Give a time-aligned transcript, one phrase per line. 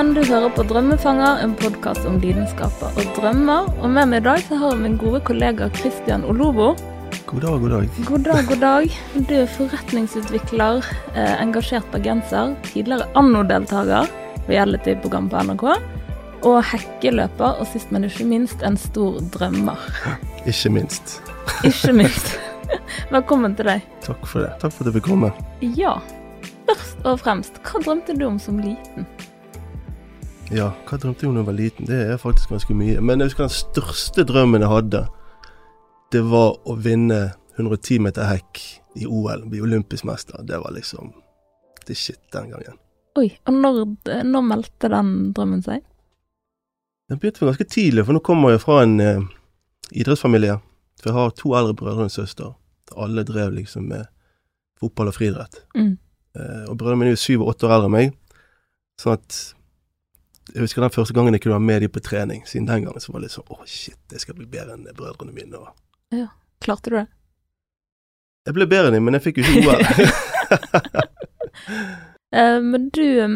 [0.00, 3.66] Velkommen, du hører på Drømmefanger, en podkast om lidenskaper og drømmer.
[3.84, 6.70] Og med meg i dag så har jeg min gode kollega Christian Olobo.
[7.28, 7.98] God dag, god dag.
[8.08, 8.96] God dag, god dag.
[9.28, 14.08] Du er forretningsutvikler, eh, engasjert bergenser, tidligere Anno-deltaker
[14.48, 15.66] reality-program på NRK,
[16.48, 19.76] og hekkeløper, og sist, men ikke minst, en stor drømmer.
[20.48, 21.18] Ikke minst.
[21.74, 22.38] Ikke minst.
[23.18, 23.84] Velkommen til deg.
[24.08, 24.56] Takk for det.
[24.64, 25.34] Takk for at jeg fikk komme.
[25.60, 25.98] Ja.
[26.64, 29.04] Først og fremst, hva drømte du om som liten?
[30.50, 31.86] Ja, hva drømte jeg om da jeg var liten?
[31.86, 32.98] Det er faktisk ganske mye.
[32.98, 35.02] Men jeg husker den største drømmen jeg hadde.
[36.10, 37.20] Det var å vinne
[37.54, 38.62] 110 meter hekk
[38.98, 40.40] i OL, bli olympisk mester.
[40.42, 41.12] Det var liksom
[41.86, 42.80] det shit den gangen.
[43.20, 43.78] Oi, og når,
[44.26, 45.84] når meldte den drømmen seg?
[47.10, 49.22] Den begynte vel ganske tidlig, for nå kommer jeg fra en eh,
[50.02, 50.58] idrettsfamilie.
[50.98, 52.50] For jeg har to eldre brødre og en søster.
[52.98, 54.10] Alle drev liksom med
[54.82, 55.62] fotball og friidrett.
[55.78, 55.94] Mm.
[56.34, 58.14] Eh, og brødrene mine er syv og åtte år eldre enn meg.
[58.98, 59.40] Sånn at
[60.54, 62.44] jeg husker den første gangen jeg kunne være med dem på trening.
[62.46, 64.86] Siden den gangen så var det litt sånn Å, shit, jeg skal bli bedre enn
[64.96, 65.60] brødrene mine.
[65.60, 66.28] Og
[66.60, 67.06] Klarte du det?
[68.48, 69.82] jeg ble bedre enn dem, men jeg fikk jo ikke OL.
[72.30, 73.32] Eh, men du um,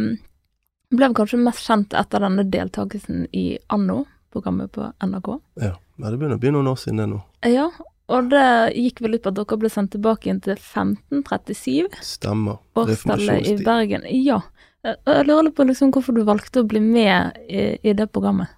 [0.94, 5.30] ble kanskje mest kjent etter denne deltakelsen i Anno, programmet på NRK?
[5.64, 7.18] ja, det begynner å bli noen år siden det nå.
[7.50, 7.66] Ja,
[8.14, 8.44] og det
[8.78, 12.60] gikk vel ut på at dere ble sendt tilbake igjen til 1537, Stemmer.
[12.78, 14.06] årstallet i Bergen.
[14.14, 14.38] Ja.
[14.84, 18.52] Jeg lurer på liksom hvorfor du valgte å bli med i, i det programmet.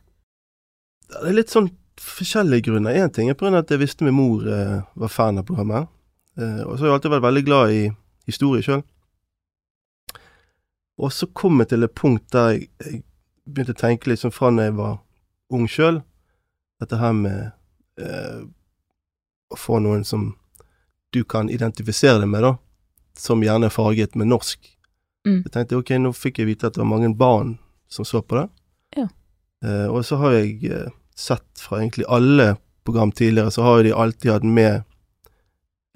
[1.06, 1.68] Det er litt sånn
[2.02, 2.96] forskjellige grunner.
[2.98, 5.86] Én ting er av at jeg visste min mor eh, var fan av programmet.
[6.36, 7.82] Eh, og så har jeg alltid vært veldig glad i
[8.26, 8.82] historie sjøl.
[10.98, 13.02] Og så kom jeg til et punkt der jeg, jeg
[13.46, 14.98] begynte å tenke litt sånn fra da jeg var
[15.54, 16.02] ung sjøl.
[16.82, 17.52] Dette her med
[18.02, 18.42] eh,
[19.52, 20.32] å få noen som
[21.14, 22.56] du kan identifisere deg med, da.
[23.16, 24.66] Som gjerne er farget med norsk.
[25.26, 25.40] Mm.
[25.44, 27.56] Jeg tenkte ok, nå fikk jeg vite at det var mange barn
[27.90, 28.46] som så på det.
[28.96, 29.08] Ja.
[29.66, 30.88] Eh, og så har jeg eh,
[31.18, 32.52] sett fra egentlig alle
[32.86, 34.84] program tidligere, så har jo de alltid hatt med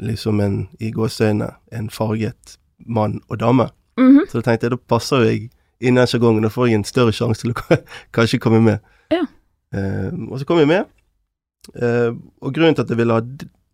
[0.02, 3.68] liksom en, i gåseøyne, en farget mann og dame.
[4.00, 4.24] Mhm.
[4.30, 7.12] Så da tenkte jeg, da passer jeg inn den sjargongen, da får jeg en større
[7.16, 7.78] sjanse til å
[8.16, 8.80] kanskje komme med.
[9.12, 9.22] Ja.
[9.76, 10.88] Eh, og så kom jeg med.
[11.76, 12.10] Eh,
[12.40, 13.22] og grunnen til at jeg ville ha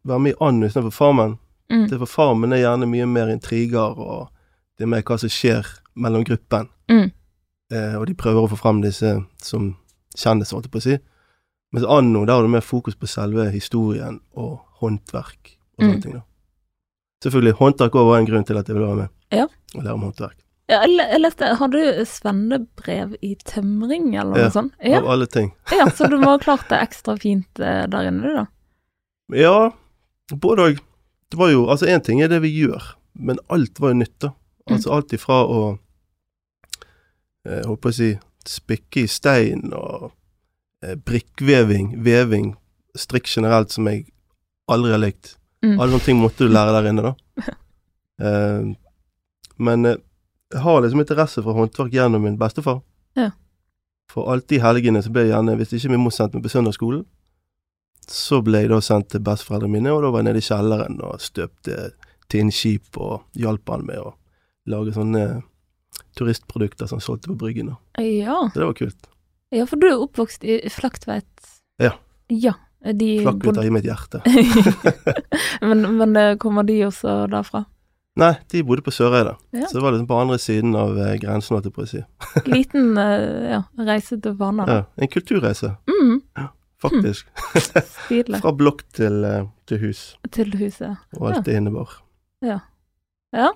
[0.06, 1.88] være med i Annu istedenfor Farmen, Mm.
[1.90, 4.28] det er for Farmen er gjerne mye mer intriger, og
[4.76, 5.66] det er mer hva som skjer
[5.96, 6.68] mellom gruppen.
[6.92, 7.10] Mm.
[7.72, 9.70] Eh, og de prøver å få fram disse som
[10.16, 10.98] kjendiser, holdt jeg på å si.
[11.74, 16.02] Mens Anno, der har du mer fokus på selve historien og håndverk og sånne Mm.
[16.02, 16.22] ting, da.
[17.24, 19.08] Selvfølgelig, håndverk også var en grunn til at jeg ville være med.
[19.32, 19.46] Ja.
[19.74, 20.36] Og lære om håndverk.
[20.68, 24.72] Ja, jeg leste Har du svennebrev i tømring, eller Ja, noe sånt?
[24.82, 24.98] Ja.
[24.98, 25.52] Av alle ting.
[25.72, 28.46] ja, så du må ha klart det ekstra fint eh, der inne, du, da.
[29.34, 29.70] Ja,
[30.34, 30.80] både òg.
[31.30, 34.18] Det var jo Altså, én ting er det vi gjør, men alt var jo nytt,
[34.22, 34.32] da.
[34.66, 35.60] Altså alt ifra å
[37.46, 38.12] eh, Jeg på å si
[38.46, 40.10] spikke i stein og
[40.84, 42.52] eh, brikkveving, veving,
[42.98, 44.04] strikk generelt, som jeg
[44.70, 45.34] aldri har likt.
[45.64, 45.76] Mm.
[45.76, 47.52] Alle sånne ting måtte du lære der inne, da.
[48.16, 48.62] Eh,
[49.60, 52.78] men jeg har liksom interesse for håndverk gjennom min bestefar.
[53.12, 53.26] Ja.
[54.08, 56.52] For alltid i helgene så ble jeg gjerne, hvis ikke min mor sendte meg på
[56.54, 57.02] søndagsskolen,
[58.08, 60.96] så ble jeg da sendt til besteforeldrene mine, og da var jeg nede i kjelleren
[61.04, 61.90] og støpte
[62.32, 64.14] tinnskip og hjalp han med å
[64.66, 65.42] lage sånne
[66.18, 67.74] turistprodukter som solgte på bryggen.
[67.98, 68.38] Ja.
[68.52, 69.06] Så det var kult.
[69.54, 71.50] ja, for du er oppvokst i Flaktveit.
[71.82, 71.94] Ja.
[72.32, 72.54] Ja.
[72.86, 74.20] De Flakk i mitt hjerte.
[75.66, 77.64] men, men eh, kommer de også derfra?
[78.16, 79.66] Nei, de bodde på Søreide, Ja.
[79.68, 82.00] så det var liksom på andre siden av eh, grensen, holdt jeg på å si.
[82.54, 84.64] Liten eh, ja, reise til Fana.
[84.70, 86.22] Ja, en kulturreise, Mm,
[86.80, 87.26] faktisk.
[88.06, 88.38] stilig.
[88.44, 90.96] Fra blokk til, eh, til hus, Til huset.
[91.18, 91.98] og alt det innebar.
[92.44, 92.60] Ja.
[93.36, 93.50] Ja.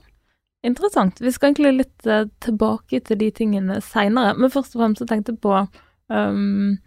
[0.66, 1.20] Interessant.
[1.20, 5.08] Vi skal egentlig litt uh, tilbake til de tingene seinere, men først og fremst så
[5.08, 5.56] tenkte jeg på
[6.12, 6.78] um,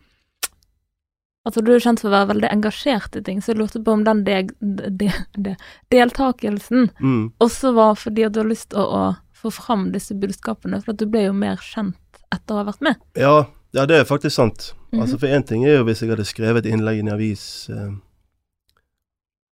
[1.44, 3.92] Altså, du er kjent for å være veldig engasjert i ting, så jeg lurte på
[3.92, 5.56] om den de, de, de,
[5.92, 7.34] deltakelsen Mm.
[7.44, 10.94] også var fordi at du har lyst til å, å få fram disse budskapene, for
[10.94, 13.02] at du ble jo mer kjent etter å ha vært med.
[13.20, 13.34] Ja,
[13.76, 14.70] ja, det er faktisk sant.
[14.94, 15.02] Mhm.
[15.02, 17.92] Altså For én ting er jo hvis jeg hadde skrevet innlegg i en avis eh,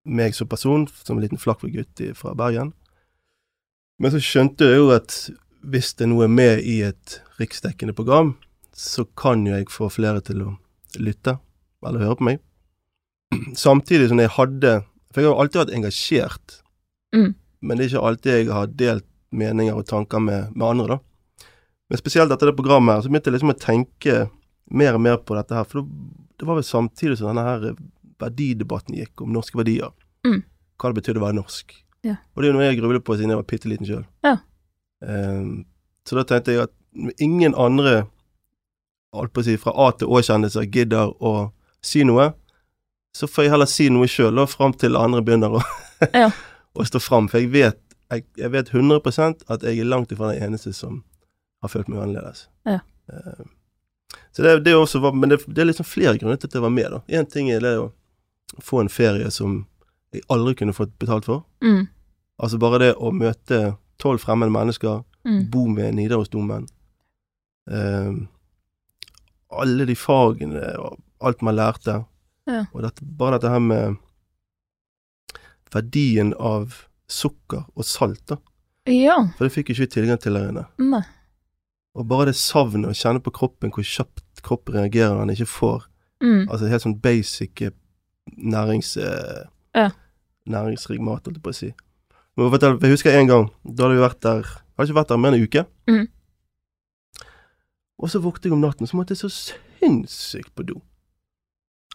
[0.05, 2.73] meg som person, som en liten flakkgutt fra Bergen.
[4.03, 5.15] Men så skjønte jeg jo at
[5.65, 8.35] hvis det nå er med i et riksdekkende program,
[8.75, 10.51] så kan jo jeg få flere til å
[11.01, 11.37] lytte,
[11.87, 12.41] eller høre på meg.
[13.67, 14.75] Samtidig som jeg hadde
[15.15, 16.61] For jeg har jo alltid vært engasjert,
[17.15, 17.35] Mm.
[17.63, 21.47] men det er ikke alltid jeg har delt meninger og tanker med, med andre, da.
[21.87, 24.17] Men spesielt etter det programmet her, så begynte jeg liksom å tenke
[24.75, 25.63] mer og mer på dette her.
[25.71, 25.93] For det,
[26.43, 27.77] det var vel samtidig som denne her
[28.19, 29.93] verdidebatten gikk om norske verdier.
[30.27, 30.41] Mm.
[30.75, 31.77] Hva det betydde å være norsk.
[32.05, 32.17] Ja.
[32.35, 34.05] Og det er jo noe jeg grubler på siden jeg var bitte liten sjøl.
[34.27, 34.37] Ja.
[36.09, 36.73] så da tenkte jeg at
[37.21, 38.05] ingen andre
[39.15, 41.51] alt på å si, fra A til Å-kjendiser gidder å
[41.85, 42.33] si noe,
[43.15, 45.63] så får jeg heller si noe sjøl, fram til andre begynner å,
[46.15, 46.31] Ja.
[46.75, 47.29] å stå fram.
[47.31, 47.79] For jeg vet,
[48.11, 51.03] jeg, jeg vet 100% at jeg er langt ifra den eneste som
[51.63, 52.49] har følt meg annerledes.
[52.67, 52.81] Ja.
[53.07, 53.53] Um,
[54.35, 56.65] så det, det også, var- Men det, det er liksom flere grunner til at jeg
[56.67, 57.01] var med, da.
[57.15, 57.93] Én ting er det å
[58.63, 59.61] få en ferie som
[60.15, 61.45] jeg aldri kunne fått betalt for.
[61.63, 61.87] Mm.
[62.43, 65.51] Altså bare det å møte tolv fremmede mennesker, Mm.
[65.51, 66.67] bo med Nidarosdomen.
[67.71, 68.13] Eh,
[69.51, 72.05] alle de fagene og alt man lærte.
[72.47, 72.67] Ja.
[72.75, 73.97] Og dette, bare dette her med
[75.73, 76.75] verdien av
[77.11, 78.37] sukker og salt, da.
[78.91, 79.17] Ja.
[79.39, 80.67] For det fikk jo ikke vi tilgang til der inne.
[80.79, 81.01] Nei.
[81.97, 85.53] Og bare det savnet å kjenne på kroppen hvor kjapt kroppen reagerer når den ikke
[85.57, 85.91] får
[86.25, 86.47] Mm.
[86.49, 87.71] Altså helt sånn basic eh,
[88.39, 88.97] nærings...
[88.97, 89.45] eh,
[89.75, 89.91] Ja.
[90.49, 91.69] Næringsrik mat, holdt jeg på å si.
[92.35, 95.13] Men fortell, jeg husker en gang, da hadde vi vært der Jeg hadde ikke vært
[95.13, 95.65] der mer enn en uke.
[95.87, 96.07] Mm.
[98.03, 100.81] Og så våknet jeg om natten, så måtte jeg så sinnssykt på do.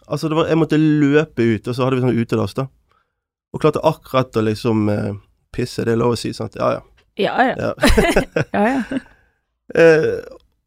[0.08, 2.66] Altså, det var, jeg måtte løpe ut, og så hadde vi sånn utedass, da.
[3.52, 5.12] Og klarte akkurat å liksom eh,
[5.54, 6.56] pisse, det er lov å si, sant?
[6.56, 6.86] Ja, ja.
[7.20, 7.54] Ja, ja.
[7.58, 7.72] ja.
[8.56, 9.00] ja, ja.
[9.70, 10.16] Eh,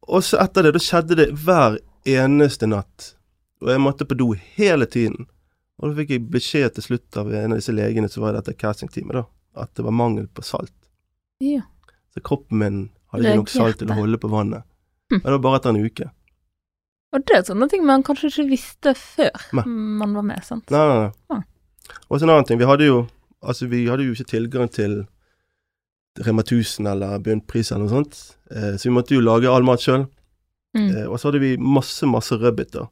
[0.08, 1.74] og så etter det, da skjedde det hver
[2.08, 3.10] eneste natt.
[3.60, 5.26] Og jeg måtte på do hele tiden.
[5.76, 8.38] Og da fikk jeg beskjed til slutt av en av disse legene som var i
[8.38, 9.26] dette castingteamet, da,
[9.56, 10.74] at det var mangel på salt.
[11.42, 11.62] ja.
[12.14, 12.76] Så kroppen min
[13.10, 14.62] hadde ikke nok salt til å holde på vannet.
[15.10, 15.18] Hm.
[15.18, 16.06] Og det var bare etter en uke.
[17.14, 19.64] Og det er sånne ting man kanskje ikke visste før Nei.
[20.02, 20.70] man var med, sant?
[20.70, 21.40] Nei, nei, Ah.
[21.40, 21.42] nei.
[22.10, 22.60] Og så en annen ting.
[22.62, 23.00] Vi hadde jo
[23.42, 25.08] altså vi hadde jo ikke tilgang til
[26.22, 28.20] Rema 1000 eller bunnpris eller noe sånt,
[28.54, 30.06] eh, så vi måtte jo lage all mat sjøl.
[30.78, 30.90] Mm.
[30.96, 32.86] Eh, og så hadde vi masse, masse rødbeter.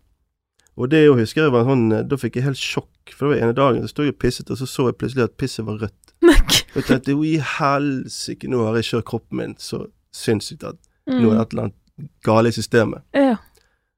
[0.81, 3.35] Og det jeg husker jeg var sånn eh, Da fikk jeg helt sjokk, for det
[3.37, 5.65] var ene dagen så sto jeg og pisset, og så så jeg plutselig at pisset
[5.69, 6.00] var rødt.
[6.21, 9.85] Og jeg tenkte jo i helsike, nå har jeg kjørt kroppen min så
[10.15, 10.77] sinnssykt at
[11.09, 13.01] nå er det et eller annet galt i systemet.
[13.15, 13.25] Mm.
[13.31, 13.37] Ja.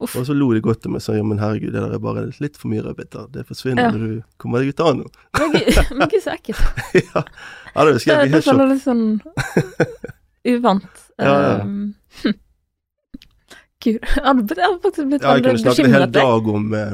[0.04, 0.16] Uff.
[0.20, 2.02] Og så lo de godt av meg og sa ja, men herregud, det der er
[2.04, 3.28] bare litt for mye rødbeter.
[3.32, 3.92] Det forsvinner Ja.
[3.94, 5.12] når du kommer deg ut av noe.
[5.94, 6.60] Men ikke så ekkelt.
[7.00, 8.32] ja, ja, det husker jeg.
[8.34, 9.06] Det føles litt sånn
[10.54, 11.06] uvant.
[11.22, 11.54] Ja, ja.
[11.64, 11.94] Um,
[13.84, 16.94] Gud, jeg hadde faktisk blitt Ja, jeg kunne snakket en hel dag om, eh,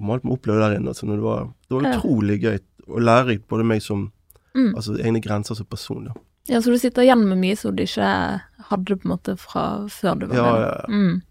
[0.00, 0.92] om alt vi opplevde der inne.
[0.94, 2.58] Altså, det var, det var utrolig gøy
[2.90, 4.10] og lærerikt, både meg som
[4.54, 4.72] Mm.
[4.74, 6.12] Altså egne grenser som person, da.
[6.48, 9.86] Ja, så du sitter igjen med mye som du ikke hadde på en måte fra
[9.86, 10.60] før du var Ja, med?
[10.60, 10.86] ja, ja.
[10.88, 11.22] Mm.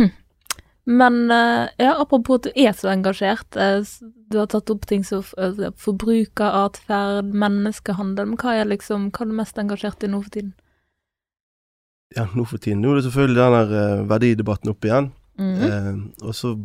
[0.00, 0.10] Hm.
[0.86, 3.54] Men eh, ja, apropos at du er så engasjert.
[3.56, 3.84] eh,
[4.30, 8.26] Du har tatt opp ting som eh, forbrukeratferd, menneskehandel.
[8.26, 10.52] Men hva er liksom, hva er du mest engasjert i nå for tiden?
[12.16, 12.80] ja, nå for tiden.
[12.82, 15.12] Nå er det selvfølgelig den der verdidebatten opp igjen.
[15.38, 15.62] Mhm.
[15.62, 16.56] Eh, og så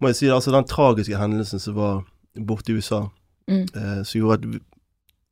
[0.00, 2.02] må jeg si det, altså den tragiske hendelsen som var
[2.46, 3.10] borte i USA,
[3.48, 3.62] Mm.
[3.74, 4.62] eh, som gjorde at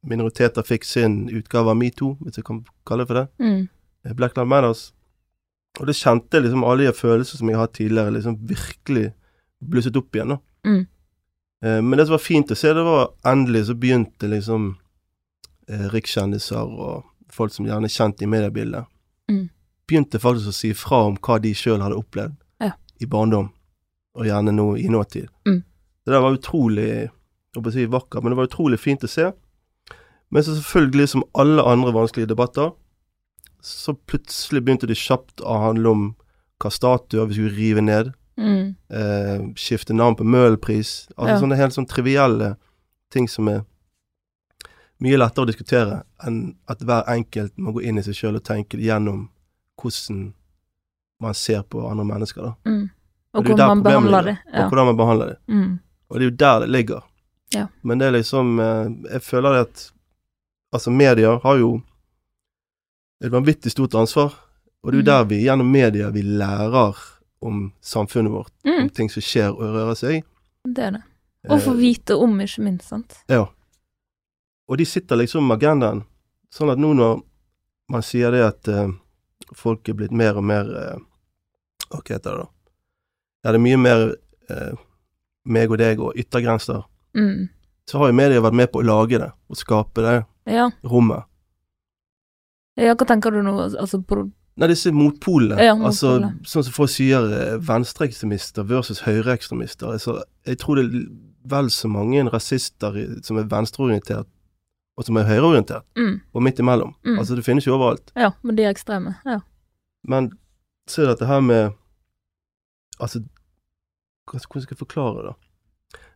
[0.09, 3.29] minoriteter fikk sin utgave av metoo, hvis jeg kan kalle det for det.
[3.41, 3.69] Mm.
[4.05, 4.93] eh, Black Lives Matters.
[5.81, 9.13] Og det kjente liksom alle de følelser som jeg har hatt tidligere, liksom virkelig
[9.61, 10.39] blusset opp igjen, da.
[10.65, 10.87] Mm.
[11.63, 14.77] Eh, men det som var fint å se, det var endelig så begynte liksom
[15.69, 18.87] eh, rikskjendiser og folk som gjerne er kjent i mediebildet,
[19.29, 19.49] Mm.
[19.89, 22.71] begynte faktisk å si fra om hva de sjøl hadde opplevd Ja.
[23.01, 23.51] i barndom,
[24.15, 25.29] og gjerne nå i nåtid.
[25.45, 25.65] Mm.
[26.07, 27.11] Det der var utrolig jeg
[27.65, 29.33] å si vakkert, men det var utrolig fint å se.
[30.31, 32.71] Men så selvfølgelig, som alle andre vanskelige debatter,
[33.63, 36.05] så plutselig begynte det kjapt å handle om
[36.63, 38.77] hva statuer vi skulle rive ned, Mm.
[38.91, 41.41] eh, skifte navn på Møhlenpris, altså Ja.
[41.41, 42.57] sånne helt sånn trivielle
[43.11, 43.65] ting som er
[45.01, 48.45] mye lettere å diskutere enn at hver enkelt må gå inn i seg sjøl og
[48.45, 49.29] tenke gjennom
[49.81, 50.33] hvordan
[51.21, 52.55] man ser på andre mennesker, da.
[52.67, 52.91] Mm.
[53.35, 54.39] Og hvordan man behandler det.
[54.53, 54.65] Ja.
[54.67, 55.39] Og hvordan man behandler det.
[55.49, 55.81] Mm.
[56.11, 57.03] Og det er jo der det ligger.
[57.55, 57.67] Ja.
[57.83, 59.93] Men det er liksom eh, Jeg føler det at
[60.75, 61.81] Altså, media har jo
[63.25, 64.35] et vanvittig stort ansvar,
[64.83, 65.13] og det er jo Mm.
[65.13, 66.97] der vi gjennom media vi lærer
[67.43, 68.91] om samfunnet vårt, om Mm.
[68.93, 70.25] ting som skjer og rører seg.
[70.65, 71.03] Det er det.
[71.49, 73.15] Og få Eh, vite om, ikke minst, sant.
[73.29, 73.47] Ja.
[74.69, 76.05] Og de sitter liksom med agendaen.
[76.53, 77.23] Sånn at nå når
[77.89, 78.93] man sier det at uh,
[79.55, 80.99] folk er blitt mer og mer uh,
[81.91, 82.49] Hva heter det da?
[83.45, 84.15] Ja, det er mye mer
[84.51, 84.73] eh,
[85.47, 86.85] meg og deg og yttergrenser.
[87.17, 87.49] Mm.
[87.87, 90.17] Så har jo media vært med på å lage det, og skape det
[90.53, 90.71] Ja.
[90.85, 91.25] rommet.
[92.77, 93.57] ja, hva tenker du nå?
[93.79, 95.61] Altså på Nei, disse motpolene.
[95.61, 99.93] Ja, altså, sånn som folk sier, eh, venstreekstremister versus høyreekstremister.
[99.93, 101.03] Altså, jeg tror det er
[101.45, 104.27] vel så mange rasister som er venstreorientert,
[104.97, 106.21] og som er høyreorientert, mm.
[106.33, 106.95] og midt imellom.
[107.05, 107.19] Mm.
[107.19, 108.11] Altså, det finnes jo overalt.
[108.17, 109.19] Ja, men de er ekstreme.
[109.27, 109.41] Ja.
[110.09, 110.31] Men
[110.89, 111.75] så er det dette her med
[112.99, 113.21] Altså,
[114.27, 115.35] hvordan skal jeg forklare det?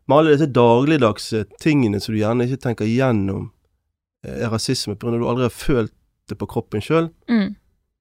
[0.08, 3.50] Med alle disse dagligdagse tingene som du gjerne ikke tenker igjennom
[4.24, 5.12] eh, er rasisme, pga.
[5.14, 5.94] at du aldri har følt
[6.30, 7.10] det på kroppen sjøl.
[7.30, 7.54] Mm.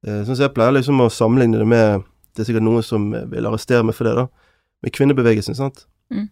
[0.05, 3.07] Eh, sånn som jeg pleier liksom å sammenligne det med Det er sikkert noen som
[3.11, 4.27] vil arrestere meg for det, da.
[4.85, 5.81] Med kvinnebevegelsen, sant.
[6.13, 6.29] Mm.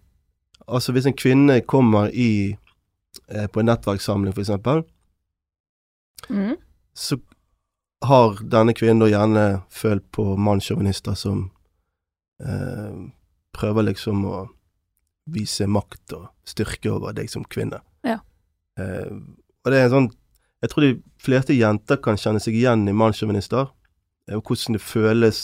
[0.67, 2.55] Altså hvis en kvinne kommer i
[3.27, 4.85] eh, på en nettverkssamling, for eksempel,
[6.29, 6.55] Mm.
[6.93, 7.17] så
[8.01, 11.43] har denne kvinnen da gjerne følt på mannssjåvinister som
[12.43, 12.95] eh,
[13.57, 14.45] prøver liksom å
[15.33, 17.81] vise makt og styrke over deg som kvinne.
[18.07, 18.21] Ja.
[18.79, 20.09] Eh, og det er en sånn
[20.57, 23.67] Jeg tror de fleste jenter kan kjenne seg igjen i mannssjåvinister,
[24.25, 25.41] eh, og hvordan det føles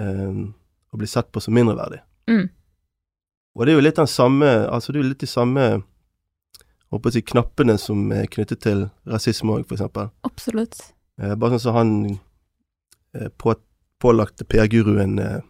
[0.00, 0.40] eh,
[0.90, 2.00] å bli sett på som mindreverdig.
[2.26, 2.48] Mm.
[3.54, 5.66] Og det er jo litt den samme Altså det er jo litt de samme
[6.94, 10.10] håper jeg knappene som er knyttet til rasisme òg, eksempel.
[10.26, 10.78] Absolutt.
[11.20, 11.92] Eh, bare sånn som han
[13.18, 13.56] eh, på,
[14.02, 15.40] pålagte PR-guruen eh,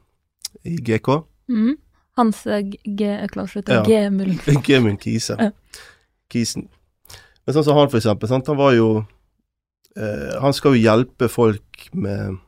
[0.64, 1.76] i GK, Mm.
[2.16, 3.08] Hans eh, G...
[3.32, 3.82] Klarer Ja.
[3.84, 4.38] G-mullen.
[4.66, 5.36] Gemund Kise.
[5.38, 5.50] Ja.
[6.30, 6.68] Kisen.
[7.46, 8.46] Men sånn som han, for eksempel, sant?
[8.48, 9.04] han var jo
[9.96, 12.38] eh, Han skal jo hjelpe folk med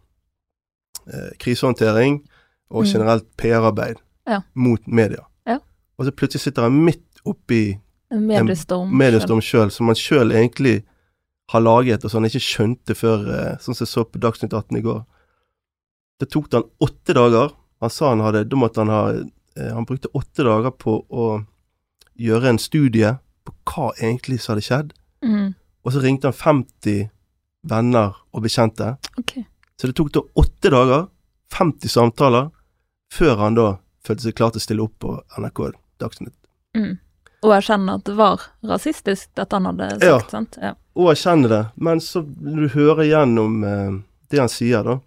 [1.07, 2.23] eh, krisehåndtering
[2.71, 2.93] og Mm.
[2.93, 4.41] generelt PR-arbeid Ja.
[4.55, 5.27] mot media.
[5.47, 5.59] Ja.
[5.99, 7.79] Og så plutselig sitter han midt oppi
[8.11, 8.91] En mediestorm.
[8.97, 10.85] mediestorm sjøl, som han sjøl egentlig
[11.51, 14.53] har laget, og som han ikke skjønte før eh, Sånn som jeg så på Dagsnytt
[14.55, 15.05] 18 i går.
[16.21, 17.53] Det tok han åtte dager.
[17.81, 21.27] Han sa han hadde Da måtte han ha eh, Han brukte åtte dager på å
[22.17, 23.11] gjøre en studie
[23.45, 24.93] på hva egentlig som hadde skjedd,
[25.23, 25.55] Mm.
[25.85, 27.11] og så ringte han 50
[27.69, 28.97] venner og bekjente.
[29.19, 29.45] Okay.
[29.77, 31.07] Så det tok da åtte dager,
[31.53, 32.51] 50 samtaler,
[33.13, 33.67] før han da
[34.07, 36.35] følte seg klar til å stille opp på NRK Dagsnytt.
[36.77, 36.99] Mm.
[37.43, 40.19] Og erkjenne at det var rasistisk, dette han hadde sagt, Ja.
[40.31, 40.59] sant?
[40.63, 40.75] Ja.
[40.97, 41.63] og erkjenne det.
[41.77, 43.99] Men så når du hører gjennom eh,
[44.31, 44.99] det han sier, da,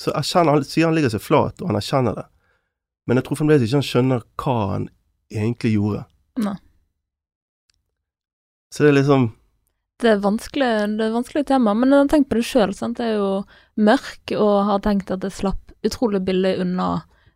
[0.00, 2.26] så han, sier han ligger seg flat, og han erkjenner det.
[3.08, 4.88] Men jeg tror fremdeles ikke han skjønner hva han
[5.28, 6.06] egentlig gjorde.
[6.40, 6.56] Nei.
[8.70, 9.30] Så det er liksom
[10.00, 12.72] Det er vanskelig, det er vanskelig tema, men jeg har tenkt på det sjøl.
[12.72, 13.32] Jeg er jo
[13.76, 16.86] mørk og har tenkt at jeg slapp utrolig billig unna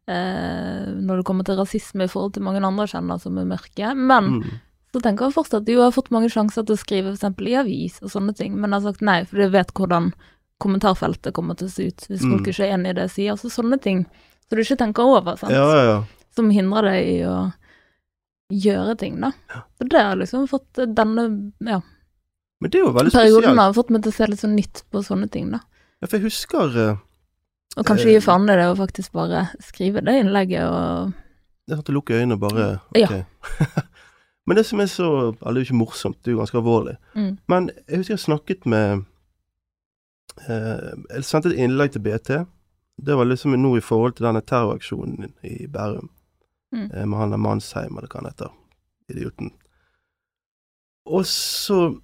[0.09, 3.51] eh, når det kommer til rasisme i forhold til mange andre jeg kjenner som er
[3.51, 3.91] mørke.
[3.93, 4.55] Men mm,
[4.95, 7.45] så tenker jeg fortsatt jo, jeg har fått mange sjanser til å skrive f.eks.
[7.45, 10.15] i avis og sånne ting, men jeg har sagt nei, for jeg vet hvordan
[10.63, 12.31] kommentarfeltet kommer til å se ut hvis Mm.
[12.39, 13.37] folk ikke er enig i det jeg sier.
[13.37, 14.05] Så sånne ting
[14.49, 15.53] så du ikke tenker over, sant.
[15.53, 16.05] Ja, ja, ja.
[16.37, 17.53] som hindrer deg i å
[18.53, 19.33] gjøre ting, da.
[19.79, 21.25] Så det har liksom fått eh, denne
[21.65, 21.81] ja,
[22.61, 23.59] Men det er jo veldig perioden spesielt.
[23.59, 25.61] har fått meg til å se litt sånn nytt på sånne ting, da.
[26.03, 26.97] Ja, for jeg husker uh,
[27.79, 28.15] Og kanskje Eh.
[28.19, 31.13] gi faen i det å faktisk bare skrive det innlegget og
[31.67, 33.25] Jeg sant og lukket øynene og bare Ja.
[34.47, 36.61] Men det som er så Eller det er jo ikke morsomt, det er jo ganske
[36.61, 36.97] alvorlig.
[37.17, 39.03] mm, Men jeg husker jeg snakket med eh,
[40.49, 42.31] Jeg sendte et innlegg til BT.
[43.05, 46.11] Det var liksom nå i forhold til denne terroraksjonen i Bærum.
[46.75, 46.89] Mm.
[46.93, 48.51] Eh, med han der Mansheim, eller hva han heter.
[49.11, 49.51] Idioten.
[51.07, 52.01] Og så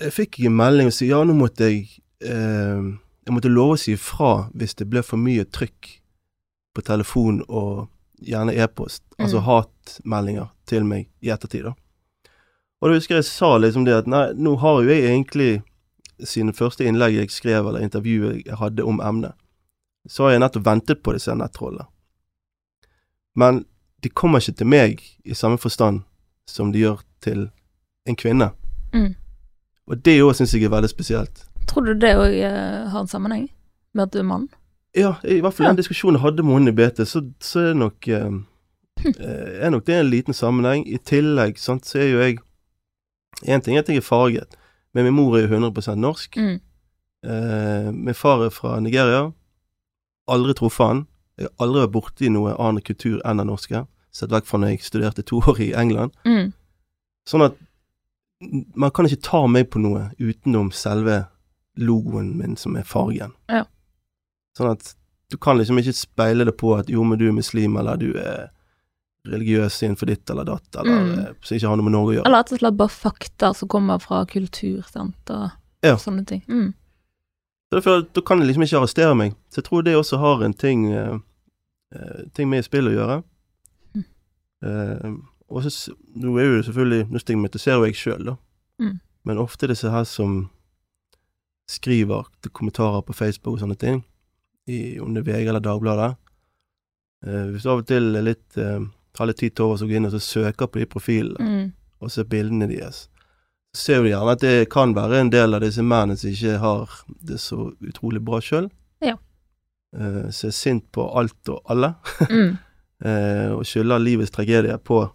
[0.00, 1.86] jeg fikk jeg en melding og si ja, nå måtte jeg
[2.20, 2.82] eh,
[3.26, 5.88] Jeg måtte love å si ifra hvis det ble for mye trykk
[6.76, 7.88] på telefon og
[8.22, 9.46] gjerne e-post, altså Mm.
[9.48, 11.72] hatmeldinger til meg i ettertid, da.
[12.80, 15.62] Og da husker jeg sa liksom det at nei, nå har jo jeg egentlig
[16.24, 19.32] siden første innlegg jeg skrev, eller intervjuet jeg hadde om emnet,
[20.08, 21.86] så har jeg nettopp ventet på disse nettrollene.
[23.36, 23.64] Men
[24.02, 26.02] de kommer ikke til meg i samme forstand
[26.48, 27.48] som de gjør til
[28.06, 28.50] en kvinne.
[28.94, 29.14] mm.
[29.86, 31.44] Og det òg syns jeg er veldig spesielt.
[31.70, 32.32] Tror du det òg
[32.90, 33.44] har en sammenheng
[33.94, 34.48] med at du er mann?
[34.96, 35.70] Ja, i hvert fall Ja.
[35.70, 38.30] den diskusjonen jeg hadde med henne i BT, så, så er nok eh,
[39.06, 40.82] eh, er nok det en liten sammenheng.
[40.88, 42.38] I tillegg sant, så er jo jeg
[43.44, 44.56] Én ting er at jeg er farget,
[44.96, 46.38] men min mor er jo 100% norsk.
[46.40, 46.54] Mm.
[47.26, 49.26] Eh, min far er fra Nigeria.
[50.32, 51.02] Aldri truffet han.
[51.36, 53.82] Jeg har aldri vært borti noe annen kultur enn den norske.
[54.08, 56.16] Sett vekk fra når jeg studerte to år i England.
[56.24, 56.54] Mm.
[57.28, 57.60] Sånn at
[58.72, 61.26] man kan ikke ta meg på noe utenom selve
[61.76, 63.36] logoen min, som er fargen.
[63.52, 63.66] Ja.
[64.56, 64.94] Sånn at
[65.28, 68.14] du kan liksom ikke speile det på at jo, men du er muslim, eller du
[68.16, 68.48] er
[69.32, 71.18] religiøs innenfor ditt eller datt, eller Mm.
[71.18, 72.26] eh, som ikke har noe med Norge å gjøre.
[72.26, 75.50] Eller rett og slett bare fakta som kommer fra kultur, sant, og
[75.82, 75.96] Ja.
[75.96, 76.42] sånne ting.
[76.48, 76.74] Mm.
[77.70, 79.34] Så derfor, Da kan de liksom ikke arrestere meg.
[79.50, 81.18] Så jeg tror det også har en ting eh,
[82.34, 83.24] ting med i spill å gjøre.
[83.94, 84.04] Mm.
[84.64, 85.16] Uh,
[85.48, 88.36] og så Nå er jo det selvfølgelig Nå stigmatiserer jo jeg sjøl, da.
[88.80, 89.00] Mm.
[89.24, 90.50] Men ofte er det disse her som
[91.68, 94.04] skriver til kommentarer på Facebook og sånne ting,
[94.68, 96.16] i, om det er VG eller Dagbladet.
[97.26, 98.80] Uh, hvis du av og til er litt eh,
[99.18, 101.72] har litt tid til over, og går inn og så søker på de profilene, Mm.
[102.00, 103.08] og ser bildene deres,
[103.74, 106.58] så ser du gjerne at det kan være en del av disse mennene som ikke
[106.58, 106.88] har
[107.22, 108.70] det så utrolig bra sjøl.
[109.02, 109.16] Ja.
[109.96, 111.94] Uh, som er sint på alt og alle,
[112.30, 112.58] Mm.
[113.04, 115.10] uh, og skylder livets tragedier på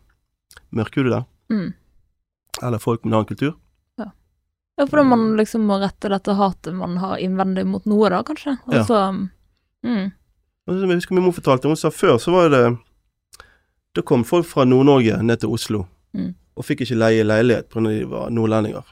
[0.74, 1.74] mørkhudede, Mm.
[2.64, 3.56] eller folk med en annen kultur.
[4.00, 4.06] Ja.
[4.78, 8.58] Ja, fordi man liksom må rette dette hatet man har innvendig mot noe, da, kanskje.
[8.68, 8.84] Og Ja.
[8.84, 9.30] så
[9.84, 10.12] mm,
[10.68, 12.78] Og så- Jeg husker min mor fortalte, hun sa før så var det
[13.96, 16.34] Det kom folk fra Nord-Norge ned til Oslo, Mm.
[16.58, 17.82] og fikk ikke leie leilighet pga.
[17.90, 18.84] de var nordlendinger.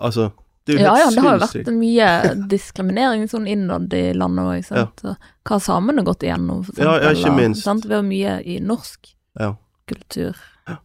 [0.00, 0.30] Altså,
[0.66, 4.12] det er jo Ja ja, helt det har jo vært mye diskriminering sånn innad i
[4.14, 5.04] landet òg, sant.
[5.04, 7.62] Og Hva har samene gått igjennom, for Ja, ja, ikke minst.
[7.62, 7.84] Sant?
[7.84, 9.54] Vi har mye i norsk Ja.
[9.86, 10.34] kultur
[10.68, 10.78] Ja.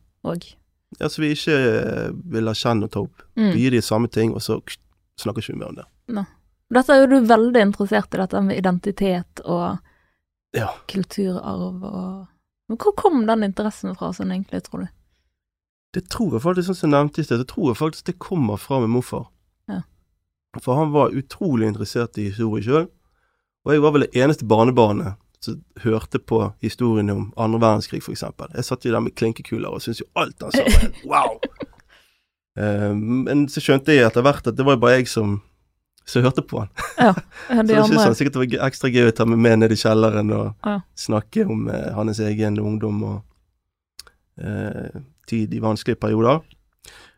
[1.07, 3.21] så vi ikke eh, vil erkjenne og ta opp.
[3.37, 3.53] Mm.
[3.53, 4.61] Vi gir de samme ting, og så
[5.17, 6.25] snakker ikke vi mer om det.
[6.73, 9.79] Dette er jo du veldig interessert i, dette med identitet og
[10.53, 10.67] Ja.
[10.87, 12.27] kulturarv og
[12.69, 14.93] Men hvor kom den interessen fra, sånn egentlig, tror du?
[15.95, 18.17] Det tror jeg faktisk, sånn som jeg nevnte i sted, det tror jeg faktisk det
[18.19, 19.27] kommer fra min morfar.
[19.71, 19.83] Ja.
[20.59, 22.89] For han var utrolig interessert i historie sjøl,
[23.65, 28.49] og jeg var vel det eneste barnebarnet som hørte på historiene om andre verdenskrig, eksempel.
[28.55, 31.39] Jeg satt jo der med klinkekuler og syntes jo alt han sa var wow!
[32.55, 35.37] Eh, men så skjønte jeg etter hvert at det var jo bare jeg som,
[36.05, 36.69] som hørte på han.
[36.97, 37.13] Ja,
[37.49, 39.79] Så de jeg han sikkert det var ekstra gøy å ta meg med ned i
[39.79, 40.79] kjelleren og Ja.
[40.95, 43.23] snakke om eh, hans egen ungdom og
[44.37, 46.41] eh, tid i vanskelige perioder.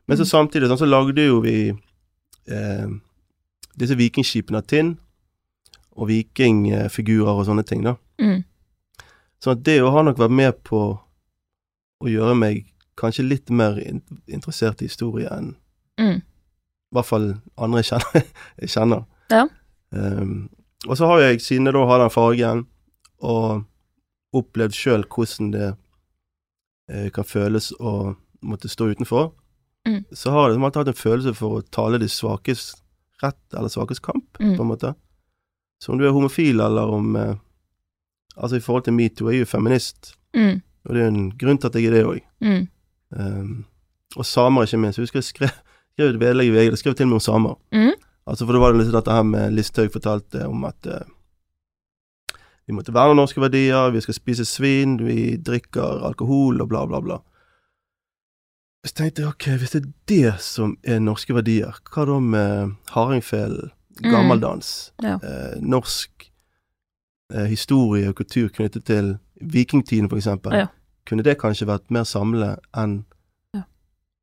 [0.07, 0.31] Men så Mm.
[0.31, 1.73] samtidig sånn, så lagde jo vi
[2.47, 2.87] eh,
[3.77, 4.97] disse vikingskipene av tinn,
[5.97, 7.95] og vikingfigurer og sånne ting, da.
[8.21, 8.43] mm,
[9.41, 10.79] Så det å ha nok vært med på
[12.01, 12.65] å gjøre meg
[12.97, 15.55] kanskje litt mer in interessert i historie enn
[15.99, 16.21] mm,
[16.91, 17.25] i hvert fall
[17.57, 18.27] andre jeg kjenner.
[18.61, 19.03] jeg kjenner.
[19.31, 19.43] Ja.
[19.91, 20.49] Um,
[20.87, 22.65] og så har jeg, siden jeg da har den fargen,
[23.19, 23.65] og
[24.37, 25.67] opplevd sjøl hvordan det
[26.91, 28.13] eh, kan føles å
[28.47, 29.33] måtte stå utenfor,
[29.87, 30.01] Mm.
[30.11, 32.73] så har jeg alltid hatt en følelse for å tale de svakes
[33.23, 34.57] rett, eller svakes kamp, Mm.
[34.57, 34.89] på en måte.
[35.79, 37.35] Så om du er homofil, eller om eh,
[38.37, 41.57] Altså, i forhold til metoo, jeg er jo feminist, mm, og det er en grunn
[41.57, 42.19] til at jeg er det òg.
[42.41, 42.67] mm,
[43.17, 43.65] Um,
[44.17, 44.97] og samer, ikke minst.
[44.99, 45.49] Jeg husker jeg skrev,
[45.97, 47.55] skrev et vedlegg i VG, det skrev til og med om samer.
[47.73, 47.93] mm,
[48.27, 51.05] Altså, for da var det liksom dette her med Listhaug fortalte om at uh,
[52.67, 56.99] vi måtte verne norske verdier, vi skal spise svin, vi drikker alkohol og bla, bla,
[57.01, 57.17] bla.
[58.85, 62.75] Så tenkte jeg, ok, hvis det er det som er norske verdier, hva da med
[62.93, 64.11] hardingfelen, Mm.
[64.13, 65.15] gammeldans, Ja.
[65.23, 66.27] eh, norsk
[67.33, 70.53] eh, historie og kultur knyttet til vikingtiden, for eksempel?
[70.53, 70.67] Ja.
[71.07, 73.05] Kunne det kanskje vært mer samlende enn.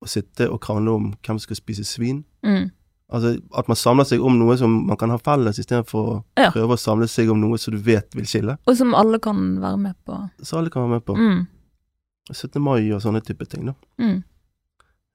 [0.04, 2.24] Å sitte og krangle om hvem som skal spise svin?
[2.46, 2.70] mm.
[3.14, 6.48] Altså at man samler seg om noe som man kan ha felles, istedenfor å Ja.
[6.50, 8.56] prøve å samle seg om noe som du vet vil skille.
[8.66, 10.16] Og som alle kan være med på.
[10.42, 11.14] Så alle kan være med på.
[11.14, 11.46] Mm,
[12.32, 12.62] 17.
[12.64, 13.74] mai og sånne type ting, da.
[14.00, 14.22] mm.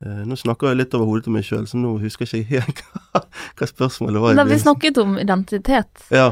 [0.05, 2.61] Eh, nå snakker jeg litt over hodet til meg sjøl, så nå husker jeg ikke
[2.61, 3.23] helt hva,
[3.59, 4.37] hva spørsmålet var.
[4.37, 6.05] Nei, vi snakket om identitet.
[6.13, 6.29] Ja.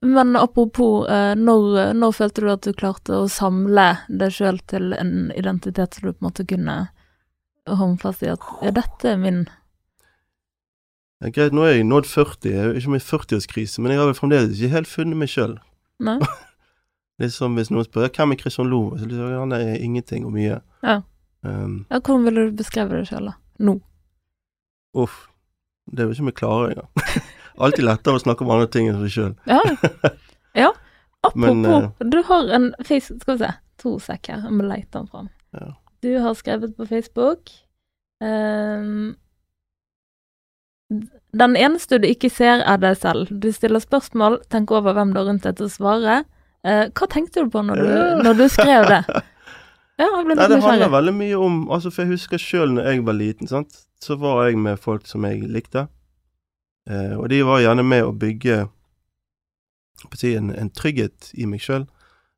[0.00, 4.94] Men apropos, eh, når, når følte du at du klarte å samle deg sjøl til
[4.96, 6.78] en identitet som du på en måte kunne
[7.68, 9.42] håndfast i at ja, dette er min
[11.20, 14.00] Ja, greit, nå er jeg nådd 40, jeg er ikke med i 40-årskrise, men jeg
[14.00, 15.58] har vel fremdeles ikke helt funnet meg sjøl.
[17.20, 20.32] Litt som hvis noen spør hvem er Christian Loe, så liksom, han er ingenting og
[20.32, 20.62] mye.
[20.80, 21.02] Ja.
[21.44, 23.36] Um, Ja, hvordan ville du beskrevet deg sjøl, da?
[23.60, 23.76] Nå?
[24.96, 25.26] uff.
[25.90, 26.90] Det er jo ikke vi klarer engang.
[27.64, 29.34] Alltid lettere å snakke om andre ting enn seg sjøl.
[29.50, 29.60] Ja.
[30.62, 30.70] ja.
[31.26, 33.16] Apropos, Men, uh, du har en face...
[33.20, 35.28] Skal vi se, to sekk her, jeg må leite den fram.
[35.56, 35.72] Ja.
[36.02, 37.50] Du har skrevet på Facebook
[38.24, 39.16] um,
[41.36, 43.28] Den eneste du ikke ser, er deg selv.
[43.30, 46.22] Du stiller spørsmål, tenker over hvem du har rundt deg til å svare.
[46.66, 47.92] Uh, hva tenkte du på når du,
[48.24, 49.04] når du skrev det?
[50.00, 50.92] Ja, jeg Nei, det handler kjære.
[50.94, 54.46] veldig mye om Altså, for jeg husker sjøl når jeg var liten, sant, så var
[54.46, 55.86] jeg med folk som jeg likte.
[56.88, 58.62] Eh, og de var gjerne med å bygge
[60.16, 61.84] si, en, en trygghet i meg sjøl.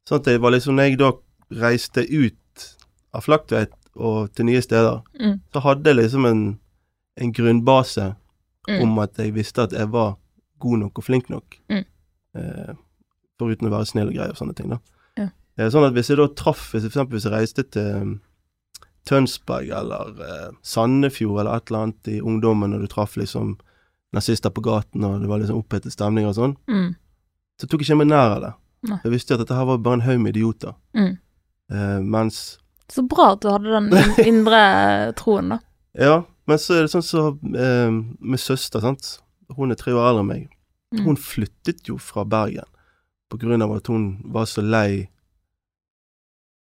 [0.08, 1.12] Sånn at det var liksom Når jeg da
[1.62, 2.34] reiste ut
[3.14, 6.58] av Flaktveit og til nye steder, Mm, så hadde jeg liksom en,
[7.20, 8.14] en grunnbase
[8.68, 10.16] mm, om at jeg visste at jeg var
[10.60, 11.58] god nok og flink nok.
[11.70, 11.84] Mm.
[12.36, 12.74] Eh,
[13.38, 14.78] foruten å være snill og grei og sånne ting, da.
[15.18, 15.28] Ja.
[15.58, 17.90] Eh, sånn at hvis jeg da traff, hvis jeg for eksempel hvis jeg reiste til
[18.00, 18.14] um,
[19.08, 23.56] Tønsberg eller eh, Sandefjord eller et eller annet i ungdommen, og du traff liksom
[24.14, 26.90] nazister på gaten, og det var liksom opphetet stemning og sånn, mm,
[27.60, 28.52] så tok jeg ikke meg nær av det.
[28.90, 28.98] Nei.
[29.04, 30.74] Jeg visste at dette her var bare en haug med idioter.
[30.96, 31.12] mm.
[31.72, 32.58] Eh, mens
[32.92, 33.88] Så bra at du hadde den
[34.30, 34.62] indre
[35.16, 35.58] troen, da.
[35.96, 37.22] Ja, men så er det sånn så
[37.56, 39.14] eh, med søster, sant.
[39.56, 40.44] Hun er tre år eldre enn meg.
[40.92, 41.04] Mm.
[41.06, 42.68] Hun flyttet jo fra Bergen
[43.32, 45.06] på grunn av at hun var så lei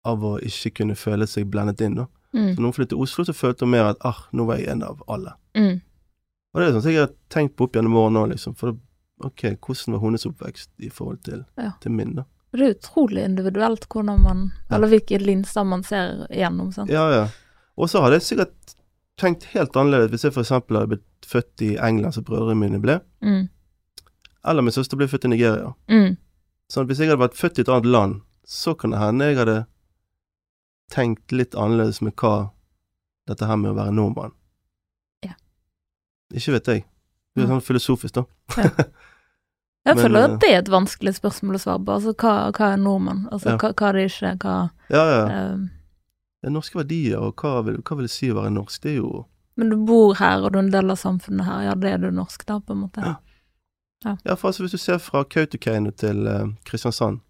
[0.07, 2.07] av å ikke kunne føle seg blendet inn, da.
[2.33, 4.57] Mm, Så når hun flyttet til Oslo, så følte hun mer at ah, nå var
[4.61, 5.33] jeg en av alle.
[5.57, 5.77] mm,
[6.53, 8.55] Og det er sånn som jeg har tenkt på opp gjennom årene òg, liksom.
[8.57, 8.73] For
[9.27, 11.71] ok, hvordan var hennes oppvekst i forhold til, Ja.
[11.81, 12.23] til min, da?
[12.57, 14.39] Det er utrolig individuelt hvordan man
[14.73, 16.89] Eller hvilke linser man ser igjennom, sant.
[16.89, 17.25] Ja, ja.
[17.77, 18.73] Og så hadde jeg sikkert
[19.21, 22.99] tenkt helt annerledes hvis jeg eksempel hadde blitt født i England, som brødrene mine ble,
[23.21, 23.47] Mm.
[24.45, 25.73] eller min søster ble født i Nigeria.
[25.89, 26.17] Mm.
[26.71, 29.37] Sånn hvis jeg hadde vært født i et annet land, så kan det hende jeg
[29.37, 29.57] hadde
[30.93, 32.51] tenkt litt annerledes med hva
[33.27, 34.31] dette her med å være nordmann.
[35.25, 35.33] Ja.
[36.33, 36.85] Ikke vet jeg.
[37.35, 38.23] Det er sånn filosofisk, da.
[39.87, 41.95] Jeg føler eh, at det er et vanskelig spørsmål å svare på.
[41.95, 43.23] Altså, hva, hva er nordmann?
[43.31, 43.57] Altså, Ja.
[43.61, 44.33] hva, hva er det ikke?
[44.43, 44.55] Hva
[44.93, 45.23] Ja, ja.
[45.55, 48.81] Uh, norske verdier, og hva vil, hva vil det si å være norsk?
[48.83, 49.25] Det er jo
[49.57, 51.63] Men du bor her, og du er en del av samfunnet her.
[51.65, 53.01] Ja, det er du norsk, da, på en måte.
[53.01, 53.15] Ja.
[54.05, 57.23] Ja, for altså hvis du ser fra Kautokeino til uh, Kristiansand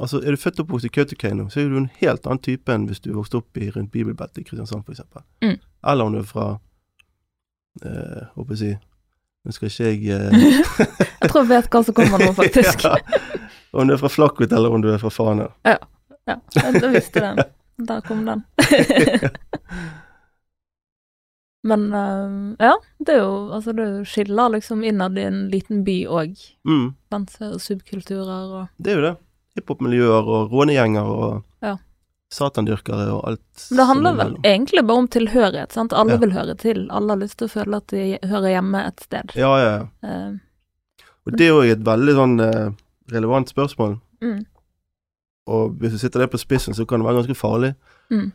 [0.00, 2.72] Altså, er du født og oppvokst i Kautokeino, så er du en helt annen type
[2.72, 5.24] enn hvis du vokste opp i rundt Bibelbeltet i Kristiansand, eksempel.
[5.44, 5.58] Mm.
[5.92, 6.46] Eller om du er fra
[7.84, 8.70] eh, Håper jeg å si
[9.44, 10.42] Nå skal ikke jeg eh,
[11.22, 12.84] Jeg tror jeg vet hva som kommer nå, faktisk.
[12.84, 12.98] ja.
[13.72, 15.44] Om du er fra Flakvit, eller om du er fra Fana.
[15.62, 15.76] Ja,
[16.26, 16.34] ja.
[16.58, 17.38] jeg visste den.
[17.86, 18.42] Der kom den.
[21.62, 22.32] Men eh,
[22.66, 26.34] ja, det er jo altså det er skiller liksom innad i en liten by òg.
[26.66, 26.88] Mm,
[27.62, 29.14] Subkulturer og det er jo det.
[29.54, 31.76] Hiphop-miljøer og rånegjenger og Ja.
[32.30, 33.62] Satandyrkere og alt.
[33.74, 35.92] Det handler vel egentlig bare om tilhørighet, sant.
[35.92, 36.18] Alle Ja.
[36.22, 36.86] vil høre til.
[36.90, 39.32] Alle har lyst til å føle at de hører hjemme et sted.
[39.34, 39.88] Ja, ja, ja.
[40.30, 40.38] Uh,
[41.26, 42.70] Og det er jo et veldig sånn uh,
[43.10, 43.98] relevant spørsmål.
[44.22, 44.44] mm,
[45.46, 47.74] Og hvis du sitter det på spissen, så kan det være ganske farlig.
[48.10, 48.32] Mm.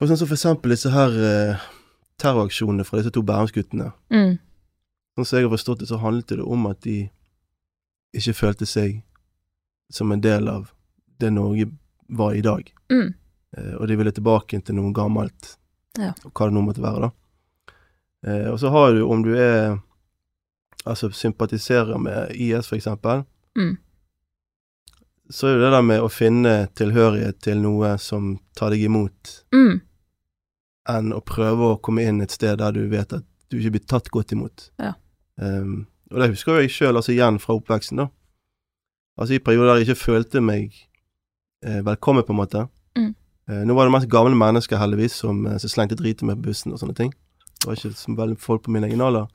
[0.00, 1.56] Og sånn som for eksempel disse her uh,
[2.18, 3.92] terroraksjonene fra disse to Bærumsguttene.
[4.10, 4.38] mm,
[5.16, 7.10] Sånn som jeg har forstått det, så handlet det om at de
[8.14, 9.02] ikke følte seg
[9.92, 10.72] som en del av
[11.20, 11.70] det Norge
[12.12, 12.72] var i dag.
[12.90, 13.10] mm,
[13.52, 15.58] Eh, og de ville tilbake til noe gammelt,
[15.98, 16.14] Ja.
[16.24, 17.10] og hva det nå måtte være, da.
[18.24, 19.78] Eh, og så har du, om du er
[20.86, 23.76] Altså sympatiserer med IS, for eksempel, mm,
[25.30, 29.44] så er jo det der med å finne tilhørighet til noe som tar deg imot,
[29.54, 29.76] mm,
[30.88, 33.86] enn å prøve å komme inn et sted der du vet at du ikke blir
[33.86, 34.70] tatt godt imot.
[34.82, 34.94] Ja.
[35.38, 38.08] Um, og det husker jeg sjøl, altså igjen fra oppveksten, da.
[39.20, 40.72] Altså i perioder der jeg ikke følte meg
[41.62, 42.66] velkommen, på en måte.
[42.98, 43.14] Mm.
[43.50, 46.72] Eh, nå var det mest gamle mennesker, heldigvis, som, eh, som slengte driten med bussen
[46.72, 47.12] og sånne ting.
[47.60, 49.26] Det var ikke så veldig folk på min egen alder.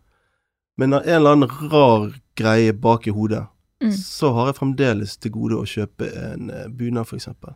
[0.78, 3.48] Men av en eller annen rar greie bak i hodet,
[3.84, 3.92] mm.
[3.92, 7.56] så har jeg fremdeles til gode å kjøpe en eh, bunad, eksempel.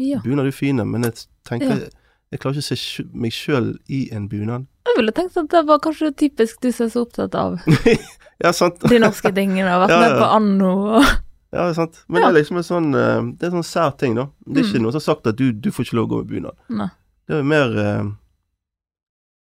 [0.00, 0.20] Ja.
[0.24, 1.98] Bunad er jo fine, men jeg tenker Ja.
[2.32, 4.62] Jeg klarer ikke å se meg sjøl i en bunad.
[4.88, 7.58] Jeg ville tenkt at det var kanskje typisk du som er så opptatt av
[8.42, 8.80] ja, sant.
[8.88, 11.10] de norske tingene, og vært Ja, med på anno og
[11.52, 12.04] Ja, det er sant.
[12.08, 12.30] Men Ja.
[12.30, 14.28] det er liksom en sånn eh, Det er en sånn sær ting, da.
[14.46, 14.82] Det er ikke Mm.
[14.82, 16.56] noen som har sagt at du, du får ikke lov å gå med bunad.
[16.70, 16.88] Nei.
[17.28, 18.04] Det er mer eh,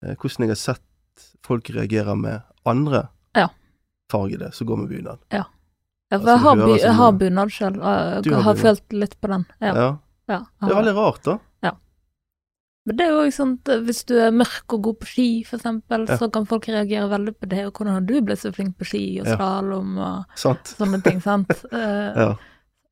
[0.08, 0.82] eh, hvordan jeg har sett
[1.42, 3.48] folk reagere med andre Ja.
[4.10, 5.18] fargede som går med bunad.
[5.30, 5.44] Ja,
[6.10, 9.20] Altså, for jeg har, bu jeg har bunad sjøl, og jeg har har følt litt
[9.20, 9.44] på den.
[9.60, 9.74] Ja.
[9.74, 9.98] Ja.
[10.28, 11.38] ja Det er veldig rart, da.
[12.88, 16.06] Men det er jo ikke sånt hvis du er mørk og god på ski, eksempel,
[16.08, 16.16] Ja.
[16.16, 18.86] så kan folk reagere veldig på det, og hvordan har du blitt så flink på
[18.88, 19.36] ski og Ja.
[19.36, 20.72] slalåm og Sant.
[20.78, 21.50] sånne ting, sant.
[21.72, 22.30] Eh, Ja.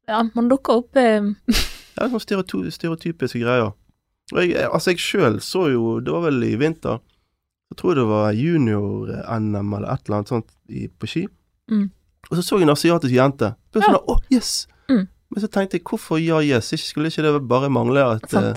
[0.09, 1.07] ja, man dukker opp i
[1.97, 3.73] Ja, sånne stereoty stereotypiske greier.
[4.35, 7.01] Og jeg, altså jeg sjøl så jo, det var vel i vinter,
[7.71, 11.27] jeg tror det var junior-NM eller et eller annet sånt i, på ski.
[11.71, 11.91] Mm.
[12.31, 13.53] Og så så jeg en asiatisk jente.
[13.73, 14.67] Var sånn, å, yes!
[14.91, 15.07] Mm.
[15.31, 16.71] Men så tenkte jeg, hvorfor ja, yes?
[16.79, 18.55] Skulle ikke det bare mangle at eh,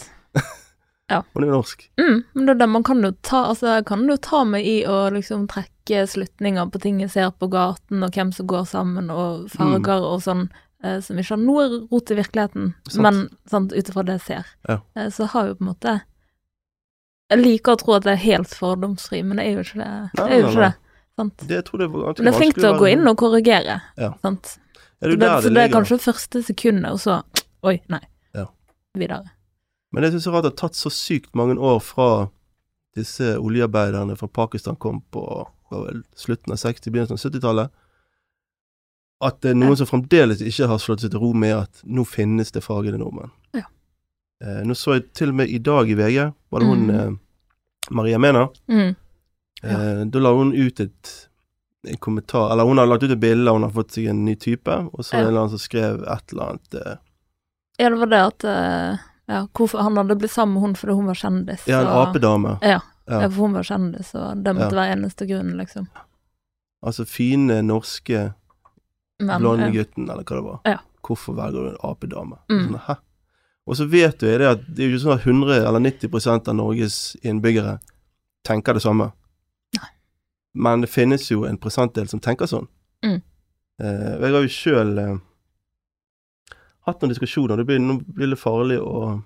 [1.10, 1.26] Sant.
[1.34, 1.84] hun er norsk?
[2.00, 4.78] Mm, men det er det man kan jo ta Altså, kan jo ta meg i
[4.86, 9.10] å liksom trekke slutninger på ting jeg ser på gaten, og hvem som går sammen,
[9.10, 10.50] og farger og sånn,
[10.84, 13.02] eh, som ikke har noe rot i virkeligheten, Sant.
[13.06, 14.54] men sant, ut ifra det jeg ser.
[14.69, 14.78] Ja.
[14.95, 16.00] Eh, så har jo på en måte
[17.30, 19.89] Jeg liker å tro at det er helt fordomsfri, men det er jo ikke det.
[20.17, 20.69] Det er jo ikke nei.
[20.69, 20.89] det.
[21.19, 21.43] Sant?
[21.50, 23.82] Det det Men det er flink til å gå inn og korrigere.
[24.00, 24.13] Ja.
[24.24, 24.56] Sant?
[25.02, 27.22] Ja, det Så det er kanskje første sekundet, og så
[27.62, 28.00] Oi, nei.
[28.34, 28.45] Ja.
[28.95, 29.28] Videre.
[29.91, 32.10] Men jeg syns det er rart det har tatt så sykt mange år fra
[32.97, 35.23] disse oljearbeiderne fra Pakistan kom på
[36.17, 37.69] slutten av 60-, begynnelsen av 70-tallet,
[39.21, 39.80] at det er noen Ja.
[39.82, 43.32] som fremdeles ikke har slått seg til ro med at nå finnes det fargede nordmenn.
[43.54, 43.65] Ja.
[44.41, 46.95] Eh, nå så jeg til og med i dag i VG, var det hun Mm.
[46.95, 47.12] eh,
[47.91, 48.95] Maria Mena, Mm.
[49.63, 51.25] eh, da la hun ut et
[51.88, 54.36] en kommentar, eller hun har lagt ut et bilde, hun har fått seg en ny
[54.36, 55.19] type, og så Ja.
[55.19, 56.95] en eller annen som skrev et eller annet eh,
[57.80, 58.97] Ja, det var det at eh,
[59.29, 61.67] Ja, hvorfor han hadde blitt sammen med hun fordi hun var kjendis.
[61.69, 62.55] Ja, en apedame.
[62.65, 63.21] Ja, Ja.
[63.21, 65.87] ja, for hun var kjendis, og det måtte være eneste grunnen, liksom.
[66.85, 68.33] Altså fine norske
[69.19, 70.13] blondegutten, ja.
[70.13, 70.59] eller hva det var.
[70.65, 70.77] Ja.
[71.05, 72.37] Hvorfor velger du en apedame?
[72.49, 72.65] Mm.
[72.65, 72.95] Sånn, hæ?
[73.69, 76.49] Og så vet du det at det er jo ikke sånn at 100 eller 90%
[76.49, 77.77] av Norges innbyggere
[78.47, 79.11] tenker det samme.
[79.77, 79.89] Nei.
[80.53, 82.65] Men det finnes jo en prosentdel som tenker sånn.
[83.05, 83.19] Mm.
[83.83, 85.17] Eh, jeg har jo sjøl eh,
[86.87, 87.57] hatt noen diskusjoner.
[87.57, 89.21] Det blir, nå blir det farlig å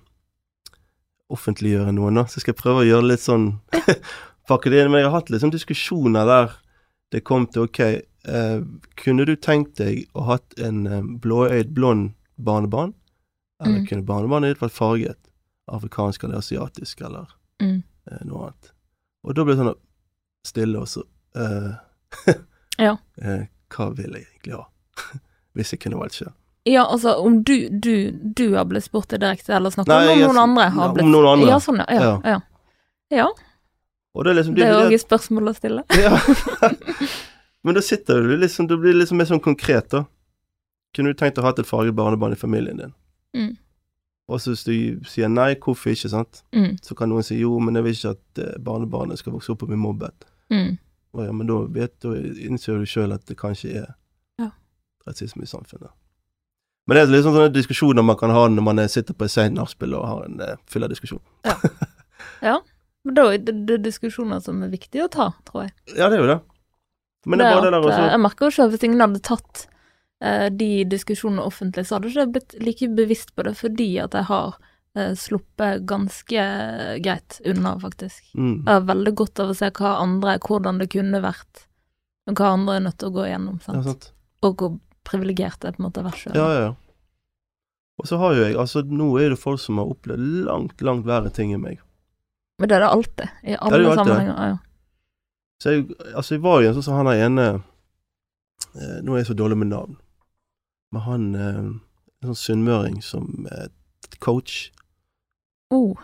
[1.34, 3.46] offentliggjøre noen, da, så skal jeg prøve å gjøre litt sånn
[4.48, 4.90] Pakke det inn.
[4.92, 6.50] Men jeg har hatt litt sånn diskusjoner der
[7.14, 8.58] det kom til OK, eh,
[9.00, 12.92] kunne du tenkt deg å hatt en eh, blåøyd, blond barnebarn?
[13.62, 13.86] Eller Mm.
[13.88, 15.16] kunne barnebarnet ditt vært farget?
[15.72, 17.30] Afrikansk eller asiatisk eller
[17.62, 17.82] Mm.
[18.10, 18.72] eh, noe annet.
[19.24, 19.74] Og da ble det sånn
[20.44, 21.04] stille, og så
[21.40, 21.72] eh,
[22.84, 22.96] Ja.
[23.22, 24.66] eh, Hva vil jeg egentlig ha?
[25.56, 26.34] Hvis jeg kunne valgt sjøl.
[26.64, 30.28] Ja, altså om du, du, du har blitt spurt direkte, eller snakker Nei, om jeg-
[30.28, 31.48] noen andre ja, har om blitt noen andre.
[31.50, 31.86] Ja, sånn, ja.
[31.92, 32.00] Ja.
[32.02, 32.20] Ja.
[32.30, 32.38] ja.
[33.18, 33.26] ja.
[34.14, 35.84] Og det er liksom Det er òg et spørsmål å stille.
[36.04, 36.14] Ja.
[37.64, 40.04] Men da sitter du liksom Det blir liksom mer sånn konkret, da.
[40.94, 42.92] Kunne du tenkt å ha et farget barnebarn i familien din?
[43.34, 43.54] Mm.
[44.30, 44.74] Og så hvis du
[45.10, 46.42] sier nei, hvorfor ikke, sant?
[46.54, 46.76] Mm.
[46.84, 49.64] Så kan noen si jo, men jeg vil ikke at eh, barnebarnet skal vokse opp
[49.66, 50.24] og bli mobbet.
[50.54, 50.76] Mm.
[51.16, 52.14] Og ja, men da vet du,
[52.46, 53.90] innser du sjøl at det kanskje er
[54.40, 54.48] Ja.
[55.08, 55.90] rasisme i samfunnet.
[56.86, 59.32] Men det er liksom sånne diskusjoner man kan ha når man eh, sitter på et
[59.32, 61.22] sent nachspiel og har en uh, fyllediskusjon.
[63.04, 65.74] Men da er det, det er diskusjoner som er viktige å ta, tror jeg.
[65.98, 66.38] Ja, det er jo det.
[67.28, 69.20] Men det er bare det der eh, også Jeg merker jo selv hvis ingen hadde
[69.24, 69.64] tatt
[70.24, 74.16] eh, de diskusjonene offentlig, så hadde jeg ikke blitt like bevisst på det, fordi at
[74.16, 74.56] jeg har
[74.96, 76.46] eh, sluppet ganske
[77.04, 78.24] greit unna, faktisk.
[78.32, 78.56] mm.
[78.64, 81.66] Jeg har veldig godt av å se hva andre, hvordan det kunne vært,
[82.30, 83.88] og hva andre er nødt til å gå igjennom, Ja, sant.
[83.90, 84.10] sant.
[84.44, 86.36] Og hvor privilegert jeg på en måte har vært sjøl.
[86.38, 86.72] Ja, ja, ja.
[88.00, 91.06] Og så har jo jeg Altså, nå er det folk som har opplevd langt, langt
[91.06, 91.82] verre ting enn meg.
[92.58, 94.48] Men det er det alltid, i alle alltid sammenhenger.
[94.50, 94.56] Ja.
[95.62, 99.22] Så jeg, altså, jeg var jo en sånn som han der ene eh, Nå er
[99.22, 99.96] jeg så dårlig med navn,
[100.92, 103.70] men han eh, En sånn sunnmøring som eh,
[104.22, 104.70] coach,
[105.72, 105.96] Oh,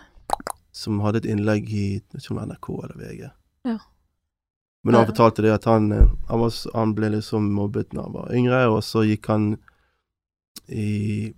[0.74, 3.20] som hadde et innlegg i jeg vet ikke om NRK eller VG.
[3.68, 3.76] Ja.
[4.82, 8.16] Men han fortalte det at han, eh, han, var, han ble liksom mobbet da han
[8.16, 9.52] var yngre, og så gikk han
[10.70, 11.32] i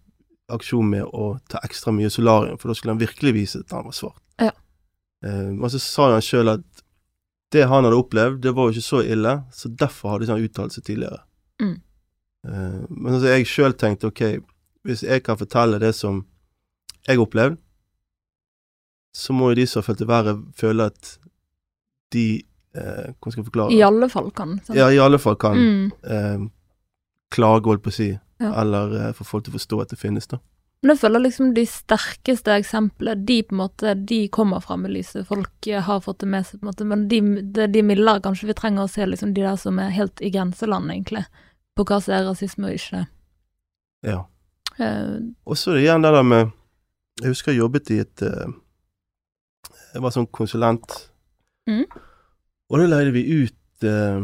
[0.52, 3.88] aksjon med å ta ekstra mye solarium, for da skulle han virkelig vise at han
[3.88, 4.22] var svart.
[4.42, 4.52] Ja.
[5.26, 6.84] Eh, og så sa han sjøl at
[7.52, 10.76] det han hadde opplevd, det var jo ikke så ille, så derfor hadde han uttalt
[10.76, 11.20] seg tidligere.
[11.62, 11.74] Mm.
[12.48, 14.22] Eh, men altså jeg sjøl tenkte ok,
[14.86, 16.24] hvis jeg kan fortelle det som
[17.08, 17.58] jeg opplevde,
[19.12, 21.16] så må jo de som har følt det verre, føle at
[22.14, 22.26] de
[22.74, 23.72] eh, Hvordan skal jeg forklare?
[23.72, 24.60] I alle fall kan.
[24.64, 24.76] sant?
[24.78, 25.92] Ja, i alle fall kan Mm.
[26.04, 26.48] eh,
[27.30, 28.52] klage, holdt på å si, Ja.
[28.60, 30.38] eller eh, få folk til å forstå at det finnes, da.
[30.84, 34.88] Men jeg føler liksom de sterkeste eksemplene, de på en måte, de kommer fram i
[34.88, 35.24] lyset.
[35.28, 37.20] Folk eh, har fått det med seg, på en måte, men de,
[37.62, 40.30] er de mildere kanskje vi trenger å se liksom de der som er helt i
[40.30, 41.24] grenseland, egentlig,
[41.76, 43.06] på hva som er rasisme og ikke.
[44.02, 44.24] Ja.
[44.78, 46.52] Eh, Og så er det igjen det der med
[47.20, 48.46] Jeg husker jeg jobbet i et eh,
[49.94, 51.08] Jeg var sånn konsulent.
[51.68, 51.84] Mhm.
[52.72, 54.22] Og da leide vi ut eh,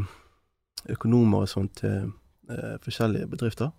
[0.89, 2.09] økonomer og sånt til
[2.49, 3.75] eh, forskjellige bedrifter.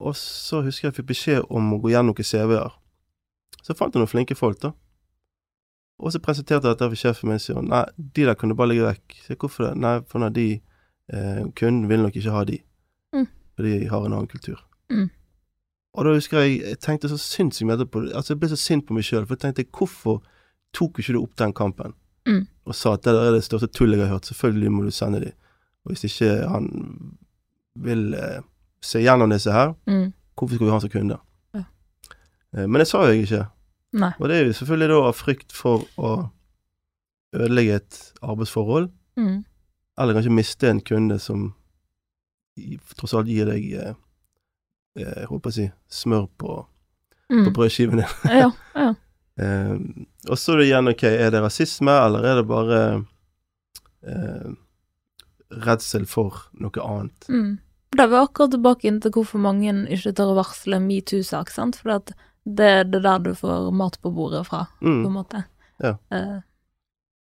[0.00, 2.72] Og så husker jeg jeg fikk beskjed om å gå gjennom noen CV-er.
[3.66, 4.72] Så fant jeg noen flinke folk, da.
[5.98, 8.72] Og så presenterte jeg dette for sjefen min, og sier nei, de der kunne bare
[8.72, 9.18] ligge vekk.
[9.18, 9.74] Så jeg, hvorfor det?
[9.82, 12.60] Nei, for når de eh, kunden vil nok ikke ha de.
[13.12, 13.28] Mm.
[13.58, 14.62] For de har en annen kultur.
[14.88, 15.08] Mm.
[15.98, 18.06] Og da husker jeg jeg tenkte så sinnssykt mye etterpå.
[18.08, 20.22] Altså, jeg ble så sint på meg sjøl, for jeg tenkte hvorfor
[20.72, 21.98] tok ikke du opp den kampen?
[22.28, 22.44] Mm.
[22.68, 24.92] Og sa at det der er det største tullet jeg har hørt, selvfølgelig må du
[24.94, 25.32] sende de.
[25.84, 26.68] Og hvis ikke han
[27.78, 28.40] vil eh,
[28.84, 31.18] se gjennom disse her, mm, hvorfor skal vi ha han som kunde?
[31.56, 31.64] Ja.
[32.56, 33.46] Eh, men det sa jeg ikke.
[33.92, 34.12] nei.
[34.18, 36.12] Og det er jo selvfølgelig da av frykt for å
[37.36, 39.44] ødelegge et arbeidsforhold, Mm,
[39.98, 41.48] eller kanskje miste en kunde som
[42.98, 43.96] tross alt gir deg eh,
[44.98, 46.58] eh, jeg håper å si smør på,
[47.26, 47.52] på mm.
[47.56, 48.12] brødskiven din.
[48.30, 48.92] Ja, ja.
[49.38, 49.74] Eh,
[50.28, 52.80] og så er det igjen, ok, er det rasisme, eller er det bare
[54.06, 54.48] eh,
[55.64, 57.28] redsel for noe annet?
[57.30, 57.58] Mm.
[57.96, 61.78] Da er vi akkurat tilbake inn til hvorfor mange ikke tør å varsle metoo-sak, sant?
[61.80, 65.12] For det, det er det der du får mat på bordet fra, på en Mm.
[65.20, 65.44] måte.
[65.82, 65.96] Ja.
[66.12, 66.38] Eh,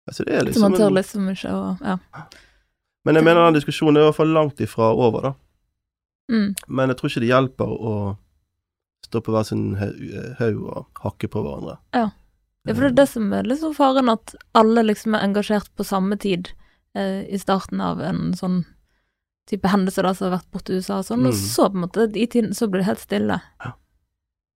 [0.10, 1.98] Altså, det er så liksom man tør liksom ikke å Ja.
[3.06, 5.34] men jeg mener den diskusjonen er i hvert fall langt ifra over, da.
[6.32, 8.18] Mm, Men jeg tror ikke det hjelper å
[9.06, 11.78] stå på hver sin hau- haug og hakke på hverandre.
[11.94, 12.10] Ja.
[12.68, 15.84] Ja, for det er det som er liksom faren, at alle liksom er engasjert på
[15.84, 16.52] samme tid
[16.94, 18.66] eh, i starten av en sånn
[19.50, 21.40] type hendelse da, som har vært borte i USA og sånn, og Mm.
[21.42, 23.42] så på en måte, i tiden, så blir det helt stille.
[23.66, 23.72] Ja.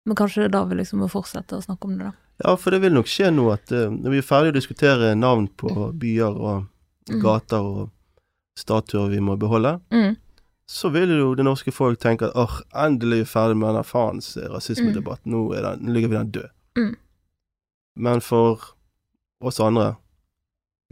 [0.06, 2.14] Men kanskje det er da vi liksom må fortsette å snakke om det, da.
[2.46, 5.16] Ja, for det vil nok skje nå at uh, når vi er ferdig å diskutere
[5.18, 6.68] navn på byer og
[7.10, 7.22] Mm.
[7.22, 7.90] gater og
[8.58, 10.16] statuer vi må beholde, Mm.
[10.68, 13.84] Så vil jo det norske folk tenke at åh, endelig er vi ferdig med denne
[13.86, 16.50] faens rasismedebatt, nå, er den, nå ligger vi den død.
[16.78, 16.96] Mm.
[17.96, 18.60] Men for
[19.46, 19.96] oss andre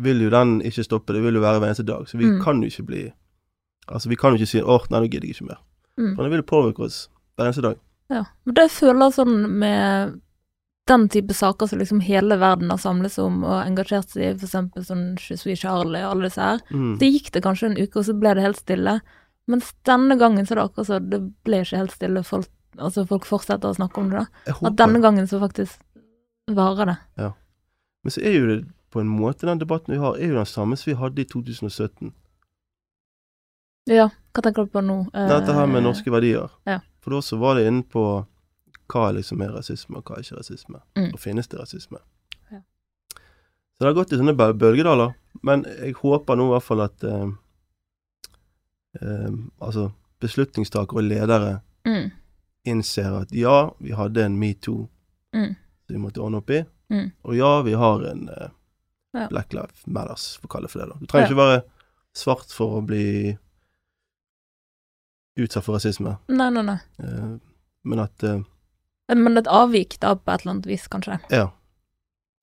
[0.03, 2.41] vil jo den ikke stoppe, det vil jo være hver eneste dag, så vi Mm.
[2.43, 3.03] kan jo ikke bli
[3.89, 5.57] Altså, vi kan jo ikke si åh, nei, nå gidder jeg ikke mer.
[5.99, 6.15] Mm.
[6.15, 7.75] For det vil påvirke oss hver eneste dag.
[8.09, 8.23] Ja.
[8.45, 10.21] Men det jeg føler sånn med
[10.87, 14.85] den type saker som liksom hele verden har samles om og engasjert seg i, eksempel
[14.87, 16.97] sånn Je suis Charlie og alle disse her, Mm.
[16.97, 19.01] så gikk det kanskje en uke, og så ble det helt stille.
[19.47, 22.23] Mens denne gangen så det akkurat så det ble ikke helt stille.
[22.23, 24.55] Folk, altså folk fortsetter å snakke om det, da.
[24.69, 25.81] At denne gangen så faktisk
[26.51, 26.97] varer det.
[28.03, 28.59] Men så er jo det
[28.93, 31.25] på en måte den debatten vi har, er jo den samme som vi hadde i
[31.25, 32.11] 2017.
[33.91, 34.99] Ja, hva tenker du på nå?
[35.11, 36.51] Eh, Dette her med norske verdier.
[36.69, 36.79] ja.
[37.03, 38.01] For da så var det inne på
[38.93, 40.77] hva liksom er rasisme, og hva er ikke rasisme.
[40.95, 41.09] Mm.
[41.11, 41.99] Og finnes det rasisme?
[42.47, 42.61] Ja.
[43.11, 45.11] Så det har gått i sånne bølgedaler.
[45.43, 47.33] Men jeg håper nå i hvert fall at eh,
[49.01, 51.53] eh, altså beslutningstakere og ledere
[51.85, 52.11] Mm,
[52.65, 54.85] innser at ja, vi hadde en metoo
[55.35, 55.49] mm,
[55.83, 56.61] som vi måtte ordne opp i.
[56.89, 57.09] mm.
[57.27, 58.29] Og ja, vi har en
[59.13, 59.27] Ja.
[59.29, 60.87] Black Lives Matters, for å kalle det for det.
[60.89, 60.95] da.
[61.01, 61.59] Du trenger ikke være
[62.15, 63.37] svart for å bli
[65.37, 66.77] utsatt for rasisme, Nei, nei, nei.
[67.03, 67.35] eh,
[67.83, 68.39] men at eh,
[69.13, 71.19] Men et avvik, da, på et eller annet vis, kanskje.
[71.29, 71.49] Ja.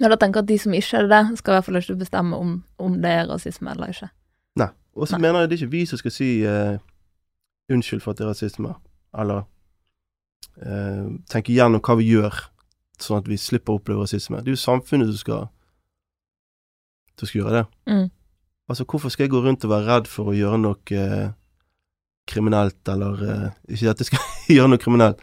[0.00, 1.96] Ja, da tenker jeg at de som ikke er det, skal i hvert fall ikke
[2.04, 4.10] bestemme om, om det er rasisme eller ikke.
[4.58, 4.68] Nei.
[4.98, 6.76] Og så mener jeg det er ikke vi som skal si uh,
[7.70, 8.74] unnskyld for at det er rasisme,
[9.18, 9.44] eller
[10.66, 12.40] uh, tenke gjennom hva vi gjør,
[13.00, 14.40] sånn at vi slipper å oppleve rasisme.
[14.42, 15.44] Det er jo samfunnet som skal,
[17.18, 17.66] som skal gjøre det.
[17.92, 18.08] Mm.
[18.70, 21.30] Altså, hvorfor skal jeg gå rundt og være redd for å gjøre noe uh,
[22.30, 23.22] kriminelt, eller
[23.66, 25.22] Ikke at jeg skal gjøre noe kriminelt,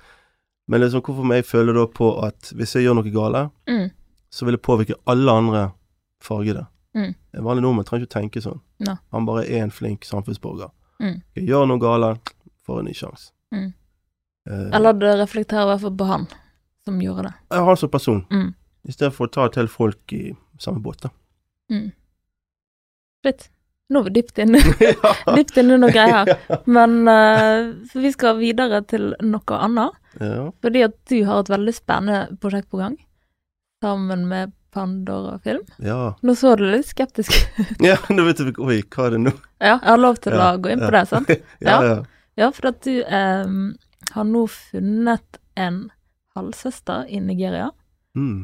[0.67, 3.87] men liksom, hvorfor må jeg føle da på at hvis jeg gjør noe gale, Mm.
[4.31, 5.61] så vil det påvirke alle andre
[6.23, 6.65] fargede.
[6.97, 7.11] Mm.
[7.37, 8.61] En vanlig nordmann trenger ikke å tenke sånn.
[8.87, 8.95] No.
[9.13, 10.71] Han bare er en flink samfunnsborger.
[11.03, 11.19] Mm.
[11.45, 12.31] Gjør noe galt,
[12.65, 13.29] får en ny sjanse.
[13.53, 13.67] Mm.
[14.49, 16.25] Eh, Eller det reflekterer i hvert fall på han
[16.87, 17.33] som gjorde det.
[17.51, 18.53] han som person, Mm.
[18.87, 21.01] i stedet for å ta til folk i samme båt.
[21.05, 21.09] da.
[21.71, 21.91] Mm.
[23.27, 23.49] Litt.
[23.89, 25.13] Nå er vi dypt inne, ja.
[25.35, 26.33] dypt inne noe greier.
[26.75, 29.95] Men uh, vi skal videre til noe annet.
[30.19, 30.49] ja.
[30.63, 32.97] Fordi at du har et veldig spennende prosjekt på gang.
[33.83, 35.63] Sammen med Pandora Film.
[35.81, 35.99] ja.
[36.21, 37.73] Nå så du litt skeptisk ut.
[37.89, 39.33] Ja, nå vet du Oi, hva er det nå?
[39.57, 41.33] Ja, jeg har lov til Ja, å gå inn på det, sant?
[41.65, 41.97] ja, ja.
[42.37, 43.55] Ja, for at du eh,
[44.13, 45.79] har nå funnet en
[46.37, 47.71] halvsøster i Nigeria.
[48.13, 48.43] Mm.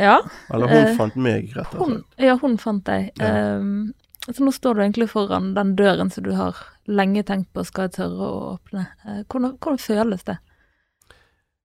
[0.00, 0.14] Ja,
[0.50, 2.06] Eller hun Eh, fant meg, rett og slett.
[2.24, 3.10] ja, hun fant deg.
[3.22, 3.92] Ehm,
[4.24, 6.56] så nå står du egentlig foran den døren som du har
[6.88, 8.86] lenge tenkt på skal jeg tørre å åpne.
[9.04, 10.38] Eh, hvordan, hvordan føles det?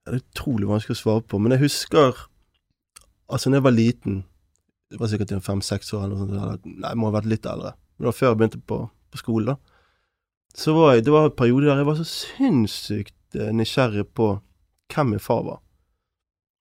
[0.04, 2.20] Det er utrolig vanskelig å svare på, men jeg husker
[3.30, 4.24] Altså, da jeg var liten,
[4.90, 7.76] det var sikkert fem-seks år eller noe sånt, nei, jeg må ha vært litt eldre,
[7.78, 8.80] men det var før jeg begynte på,
[9.14, 9.76] på skolen, da,
[10.58, 14.32] så var jeg, det var en periode der jeg var så sinnssykt eh, nysgjerrig på
[14.96, 15.60] hvem min far var.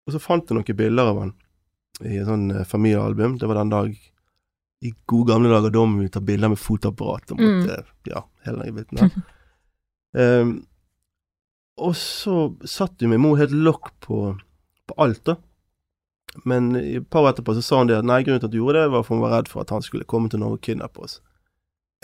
[0.06, 1.32] Og så fant jeg noen bilder av han
[2.04, 3.38] i et sånn eh, familiealbum.
[3.40, 3.96] Det var den dag
[4.84, 7.32] i gode gamle dager da må vi ta bilder med fotoapparat.
[7.32, 7.48] Og Mm.
[7.64, 7.78] måtte,
[8.12, 9.16] ja, hele den biten der.
[10.18, 10.52] Ehm,
[11.80, 14.20] og så satt jo min mor helt lokk på,
[14.88, 15.34] på alt, da.
[16.44, 18.60] Men et par år etterpå så sa hun det at nei, grunnen til at hun
[18.62, 20.62] gjorde det, var for hun var redd for at han skulle komme til Norge og
[20.62, 21.20] kidnappe oss.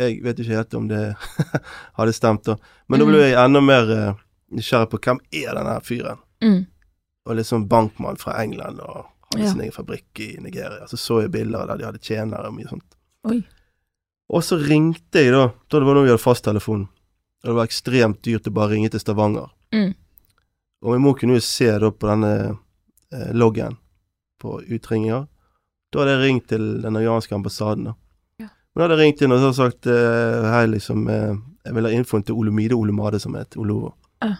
[0.01, 1.03] Jeg vet ikke helt om det
[1.99, 2.57] hadde stemt, da.
[2.89, 3.25] Men da ble Mm.
[3.29, 4.15] jeg enda mer eh,
[4.59, 6.19] nysgjerrig på hvem er denne fyren?
[6.43, 6.63] Mm.
[7.27, 9.51] Og liksom bankmann fra England og hadde Ja.
[9.53, 10.87] sin egen fabrikk i Nigeria.
[10.91, 12.85] Så så jeg bilder der de hadde tjenere og mye sånt.
[13.31, 13.43] Oi.
[14.31, 15.47] Og så ringte jeg, da.
[15.71, 16.89] Da det var da vi hadde fasttelefon.
[17.45, 19.49] Og det var ekstremt dyrt å bare ringe til Stavanger.
[19.73, 19.95] Mm.
[20.85, 22.31] Og min mor kunne jo se da på denne
[23.13, 23.77] eh, loggen
[24.45, 25.25] på utringninger.
[25.93, 27.89] Da hadde jeg ringt til den nigerianske ambassaden.
[27.91, 27.95] da.
[28.43, 28.49] Ja.
[28.75, 31.93] Men da hadde ringt inn og så sagt eh, hei, liksom, eh, jeg vil ha
[31.97, 33.95] infoen til Olomide Olomade, som het Olovo.
[34.25, 34.37] Uh.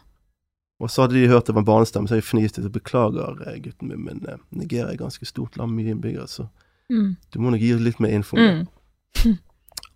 [0.83, 2.63] Og så hadde de hørt det var en barnestemme, så jeg fniste.
[2.65, 6.49] Så beklager, eh, gutten min, men Nigeria er ganske stort land, mye innbyggere, så
[6.91, 7.17] Mm.
[7.33, 8.37] du må nok gi oss litt mer info.
[8.37, 8.67] Mm.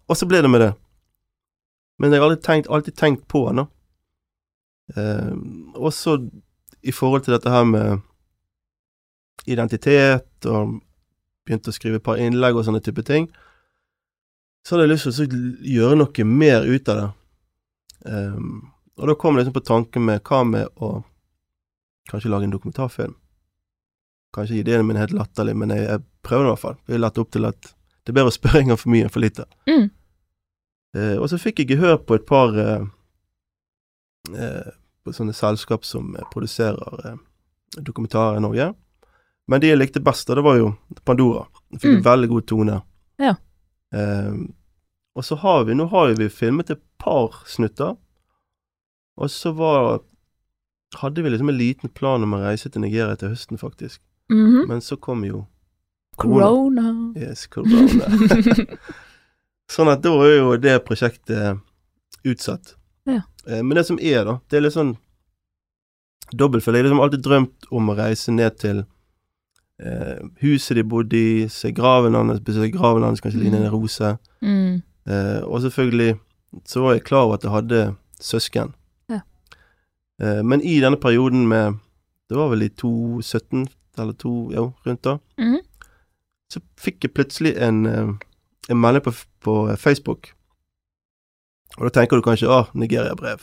[0.09, 0.71] Og så ble det med det.
[2.01, 3.67] Men jeg har alltid tenkt, alltid tenkt på han, da.
[4.97, 5.35] Eh,
[5.77, 6.15] også
[6.83, 8.01] i forhold til dette her med
[9.47, 10.79] identitet, og
[11.47, 13.29] begynte å skrive et par innlegg og sånne type ting,
[14.67, 17.09] så hadde jeg lyst til å gjøre noe mer ut av det.
[18.09, 18.51] Um,
[18.99, 20.91] og da kom jeg liksom på tanken med hva med å
[22.11, 23.15] kanskje lage en dokumentarfilm.
[24.35, 26.77] Kanskje ideen min er helt latterlig, men jeg, jeg prøver det i hvert fall.
[26.89, 29.15] Jeg lette opp til at det er bedre å spørre en gang for mye enn
[29.15, 29.47] for lite.
[29.71, 29.89] Mm.
[30.97, 32.85] Uh, og så fikk jeg gehør på et par uh,
[34.35, 34.71] uh,
[35.05, 37.17] på sånne selskap som produserer
[37.77, 38.71] dokumentarer i Norge.
[39.49, 40.75] Men de jeg likte best, det var jo
[41.09, 41.47] Pandora.
[41.73, 42.03] De fikk Mm.
[42.05, 42.83] veldig god tone.
[43.19, 43.35] Ja.
[43.95, 44.35] Eh,
[45.17, 47.97] og så har vi, nå har vi filmet et par snutter.
[49.19, 50.01] Og så var
[50.97, 54.01] Hadde vi liksom en liten plan om å reise til Nigeria til høsten, faktisk.
[54.31, 54.67] Mhm.
[54.69, 55.47] Men så kom jo
[56.17, 57.13] Corona.
[57.15, 58.09] Yes, corona.
[59.71, 61.61] sånn at da er jo det prosjektet
[62.25, 62.75] utsatt.
[63.07, 63.21] Ja.
[63.47, 64.97] Eh, Men det som er, da, det er litt sånn
[66.33, 66.79] dobbeltfølge.
[66.81, 68.83] Jeg har liksom alltid drømt om å reise ned til
[69.81, 74.17] eh, huset de bodde i, se graven hans, besøke graven hans, kanskje ligne en rose.
[74.43, 74.83] Mm.
[75.09, 76.17] Eh, og selvfølgelig
[76.65, 77.83] så var jeg klar over at jeg hadde
[78.21, 78.75] søsken.
[79.11, 79.21] Ja.
[80.23, 81.79] Eh, men i denne perioden med
[82.29, 83.67] Det var vel i 2017,
[83.99, 85.15] eller to, jo, rundt da.
[85.39, 85.63] Mm.
[86.53, 88.11] Så fikk jeg plutselig en, eh,
[88.69, 90.29] en melding på, på Facebook.
[91.79, 93.41] Og da tenker du kanskje 'Å, Nigeria-brev.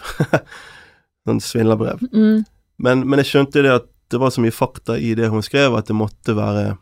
[1.25, 2.03] sånn svindlerbrev.
[2.13, 2.45] Mm.
[2.77, 5.75] Men, men jeg skjønte det at det var så mye fakta i det hun skrev,
[5.77, 6.77] at det måtte være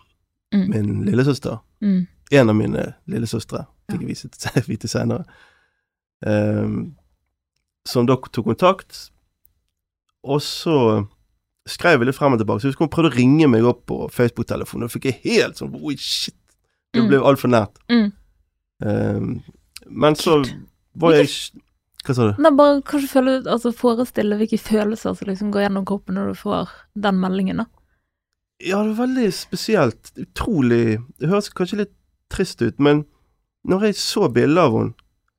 [0.53, 0.67] Mm.
[0.69, 1.57] min lillesøster.
[1.81, 2.05] Mm.
[2.31, 4.29] En av mine lillesøstre, fikk jeg vise,
[4.69, 5.23] vite senere.
[6.25, 6.95] Um,
[7.89, 9.09] som da tok kontakt,
[10.23, 10.75] og så
[11.67, 12.61] skrev jeg litt frem og tilbake.
[12.61, 15.57] Så jeg husker hun prøvde å ringe meg opp på Facebook-telefonen, og fikk jeg helt
[15.59, 16.35] sånn Oi, shit!
[16.93, 17.07] Det Mm.
[17.09, 17.79] ble altfor nært.
[17.89, 18.11] Mm.
[18.85, 19.43] Um,
[19.89, 20.43] men så
[20.95, 21.27] var jeg
[22.03, 22.41] Hva sa du?
[22.43, 26.39] Nei, bare kanskje føle, altså forestille hvilke følelser som liksom går gjennom kroppen når du
[26.41, 26.69] får
[27.05, 27.65] den meldingen, da.
[28.63, 30.11] Ja, det var veldig spesielt.
[30.19, 31.93] Utrolig Det høres kanskje litt
[32.31, 33.05] trist ut, men
[33.67, 34.93] når jeg så bildet av henne,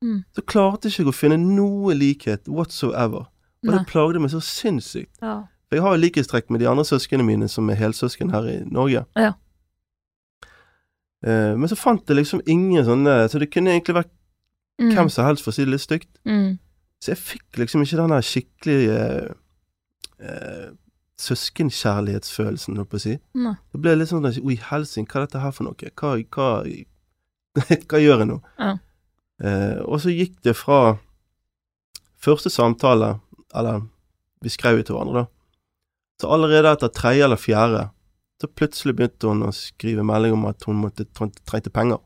[0.05, 0.19] Mm.
[0.37, 3.23] så klarte jeg ikke å finne noe likhet whatsoever.
[3.65, 3.79] Og Nei.
[3.79, 5.15] det plagde meg så sinnssykt.
[5.23, 5.47] Ja.
[5.71, 8.59] For jeg har jo likhetstrekk med de andre søsknene mine som er helsøsken her i
[8.69, 9.07] Norge.
[9.17, 9.31] Ja.
[11.25, 14.11] Eh, men så fant jeg liksom ingen sånne Så det kunne egentlig vært
[14.81, 14.91] Mm.
[14.97, 16.09] hvem som helst, for å si det litt stygt.
[16.27, 16.57] Mm.
[17.03, 19.03] Så jeg fikk liksom ikke den der skikkelige
[20.19, 20.71] eh,
[21.21, 23.15] søskenkjærlighetsfølelsen, holdt på å si.
[23.39, 23.55] Nei.
[23.73, 25.91] Det ble litt sånn Oi, helsing, hva er dette her for noe?
[25.95, 26.49] Hva, hva,
[27.91, 28.39] hva gjør jeg nå?
[28.59, 28.73] Ja.
[29.45, 30.97] Eh, og så gikk det fra
[32.25, 33.19] første samtale,
[33.55, 33.85] eller
[34.45, 35.31] vi skrev jo til hverandre, da.
[36.23, 37.87] Så allerede etter tredje eller fjerde,
[38.41, 42.01] så plutselig begynte hun å skrive melding om at hun måtte, treng- trengte penger.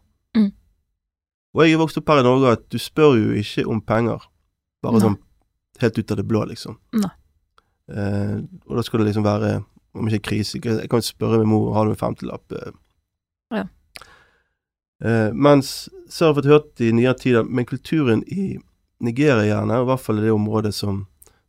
[1.55, 4.20] Og jeg er vokst opp her i Norge at du spør jo ikke om penger,
[4.82, 5.01] bare Nei.
[5.07, 5.16] sånn
[5.80, 6.76] helt ut av det blå, liksom.
[6.92, 7.11] Nei.
[7.88, 8.36] Eh,
[8.68, 9.64] og da skal det liksom være,
[9.96, 12.53] om ikke krise, jeg kan spørre min mor, har du en femtilapp?
[12.53, 12.72] Eh,
[13.51, 13.64] Ja.
[15.01, 18.59] Eh, mens så har jeg fått hørt i nyere tid at men kulturen i
[19.01, 21.05] Nigeria gjerne, i hvert fall i det området som,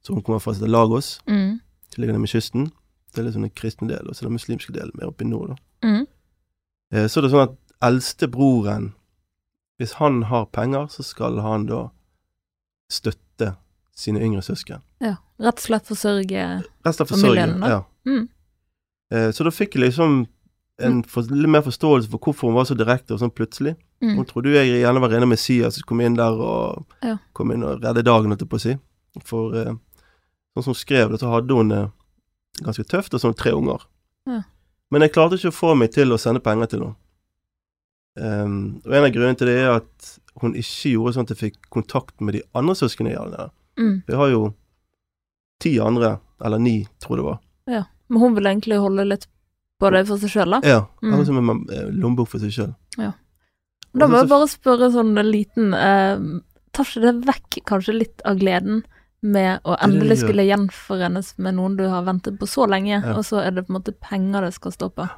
[0.05, 1.59] som kommer fra, heter Lagos, Mm.
[1.97, 2.71] nede med kysten,
[3.13, 5.49] det er liksom den kristne delen, og så den muslimske delen mer oppe i nord,
[5.49, 5.55] da.
[5.83, 6.05] Mm.
[6.93, 8.93] Eh, så er det sånn at eldstebroren,
[9.79, 11.85] hvis han har penger, så skal han da
[12.91, 13.53] støtte
[13.95, 14.81] sine yngre søsken.
[15.03, 15.15] Ja.
[15.39, 16.43] Rett og slett forsørge.
[17.07, 17.69] Familien, da?
[17.69, 17.79] Ja.
[18.09, 18.25] mm.
[19.13, 20.25] Eh, så da fikk jeg liksom
[20.79, 23.75] en for, litt mer forståelse for hvorfor hun var så direkte og sånn plutselig.
[24.03, 24.17] Mm.
[24.17, 27.17] Hun trodde jo jeg gjerne var rene Messias som kom inn der og Ja.
[27.33, 28.75] kom inn og redde dagen, holdt jeg på å si.
[29.27, 29.73] For eh,
[30.55, 31.83] sånn som hun skrev det, så hadde hun det
[32.63, 33.83] ganske tøft, og sånn tre unger.
[34.27, 34.43] Ja.
[34.91, 36.95] Men jeg klarte ikke å få meg til å sende penger til henne.
[38.19, 40.09] Ehm, og en av grunnene til det er at
[40.41, 43.49] hun ikke gjorde sånn at jeg fikk kontakt med de andre hadde.
[43.79, 44.03] Mm.
[44.07, 44.53] Jeg har jo
[45.63, 47.39] ti andre, eller ni, tror jeg det var.
[47.67, 47.83] Ja.
[48.09, 49.27] Men hun vil egentlig holde litt
[49.79, 50.59] på det for seg sjøl, da.
[50.67, 51.13] Ja, Mm.
[51.13, 52.73] akkurat som en eh, lommebok for seg sjøl.
[53.97, 56.19] Da må jeg bare spørre sånn en liten eh,
[56.71, 58.83] Tar ikke det vekk kanskje litt av gleden
[59.25, 63.15] med å endelig skulle gjenforenes med noen du har ventet på så lenge, Ja.
[63.17, 65.09] og så er det på en måte penger det skal stå på?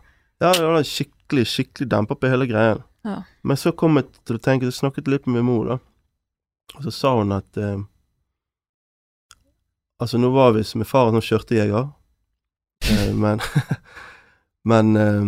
[0.42, 2.82] Ja, det var skikkelig, skikkelig dempa på hele greien.
[3.08, 3.24] Ja.
[3.42, 5.78] Men så kom jeg til å tenke, så snakket litt med min mor, da.
[6.78, 7.80] Og så sa hun at eh,
[10.02, 11.90] Altså, nå var vi som en far som kjørtejeger,
[12.90, 13.42] eh, men
[14.64, 15.26] Men eh,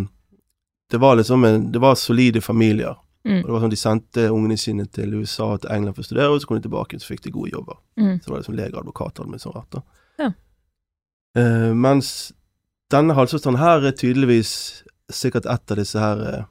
[0.90, 2.96] det var liksom en Det var solide familier.
[3.26, 3.40] Mm.
[3.40, 6.08] Og det var sånn De sendte ungene sine til USA og til England for å
[6.08, 7.80] studere, og så kom de tilbake, så fikk de gode jobber.
[8.00, 8.18] Mm.
[8.20, 9.84] Så det var liksom lege, advokat, og sånn rart, da.
[10.20, 10.32] Ja.
[11.40, 12.10] Eh, mens
[12.94, 14.84] denne halvsøsteren her er tydeligvis
[15.14, 16.44] sikkert et av disse her eh,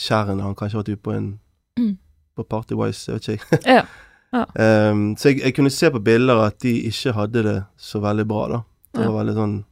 [0.00, 1.38] skjærene han kanskje har vært ute på en
[1.78, 1.96] Mm.
[2.36, 3.62] på Partywise, jeg vet ikke jeg.
[3.76, 3.82] Ja.
[4.32, 4.42] Ja.
[4.90, 8.26] Um, så jeg, jeg kunne se på bilder at de ikke hadde det så veldig
[8.28, 8.58] bra, da.
[8.92, 9.10] Det Ja.
[9.10, 9.64] var veldig sånn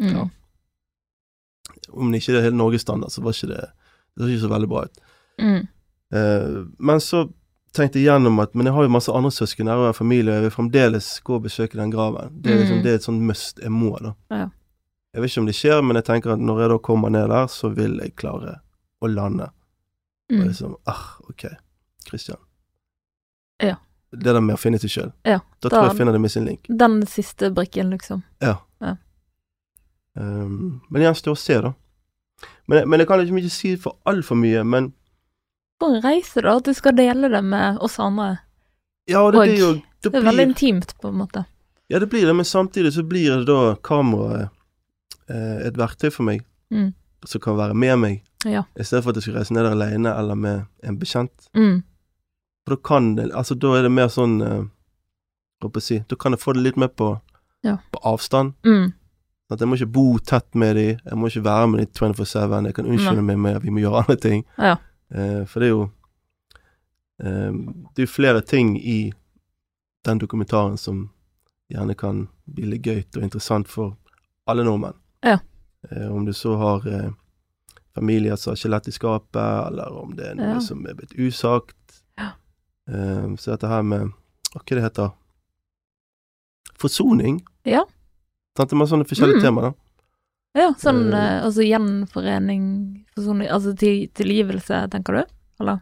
[0.00, 0.14] Mm.
[0.16, 0.24] Ja.
[1.92, 3.60] Om det ikke er helt norgesstandard, så var ikke det
[4.16, 4.98] Det så ikke så veldig bra ut.
[5.38, 5.68] Mm.
[6.14, 7.24] Uh, men så
[7.74, 10.42] tenkte jeg gjennom at Men jeg har jo masse andre søsken og familie, og jeg
[10.46, 12.30] vil fremdeles gå og besøke den graven.
[12.42, 12.82] Det er, liksom, Mm.
[12.82, 13.58] det er et sånt must.
[13.60, 14.12] Jeg må, da.
[14.30, 14.48] Ja.
[15.14, 17.28] Jeg vet ikke om det skjer, men jeg tenker at når jeg da kommer ned
[17.30, 18.56] der, så vil jeg klare
[19.02, 19.50] å lande.
[20.30, 20.48] Og Mm.
[20.48, 21.44] liksom Ah, ok,
[22.08, 22.38] Christian.
[23.62, 23.76] Ja.
[24.10, 25.12] Det der med å finne seg sjøl.
[25.24, 26.66] Ja, Da, da- tror jeg jeg finner det med sin link.
[26.68, 28.22] Den siste brikken, liksom.
[28.40, 28.56] Ja.
[28.80, 28.96] Ja.
[30.16, 31.72] Um, men det gjenstår å se, da.
[32.66, 34.92] Men, men jeg kan liksom ikke si for altfor mye, men
[35.82, 38.38] For en reise, da, at du skal dele det med oss andre.
[39.10, 41.44] Ja, og det Og blir jo det Det er veldig intimt, på en måte.
[41.90, 44.50] Ja, det blir det, men samtidig så blir det da kameraet
[45.28, 46.92] et verktøy for meg Mm.
[47.26, 48.62] som kan være med meg, Ja.
[48.78, 51.48] i stedet for at jeg skal reise ned alene eller med en bekjent.
[51.54, 51.82] Mm.
[52.66, 54.64] For da kan det Altså, da er det mer sånn eh,
[55.62, 57.20] Hva skal jeg si Da kan jeg få det litt mer på,
[57.62, 57.76] Ja.
[57.92, 58.54] på avstand.
[58.64, 58.92] Mm.
[59.50, 62.64] At jeg må ikke bo tett med dem, jeg må ikke være med dem 24-7,
[62.66, 64.44] jeg kan unnskylde meg med at vi må gjøre andre ting.
[64.58, 64.76] Ja.
[65.12, 65.90] Eh, for det er jo
[67.20, 69.12] eh, Det er jo flere ting i
[70.04, 71.10] den dokumentaren som
[71.72, 73.96] gjerne kan bli litt gøyt og interessant for
[74.46, 74.94] alle nordmenn.
[75.24, 75.38] Ja.
[75.90, 77.10] Eh, om du så har eh,
[77.94, 80.60] familier som har skjelett i skapet, eller om det er noe Ja.
[80.60, 82.02] som er blitt usagt.
[82.18, 82.30] Ja.
[82.88, 84.12] Eh, så dette her med
[84.54, 85.10] Hva det heter?
[86.78, 87.40] Forsoning.
[87.66, 87.84] Ja.
[88.56, 88.70] Sant?
[88.70, 89.42] Det sånne forskjellige Mm.
[89.42, 89.74] temaer, da.
[90.60, 95.24] Ja, sånn eh, altså gjenforening, forsoning Altså til, tilgivelse, tenker du?
[95.60, 95.80] Eller?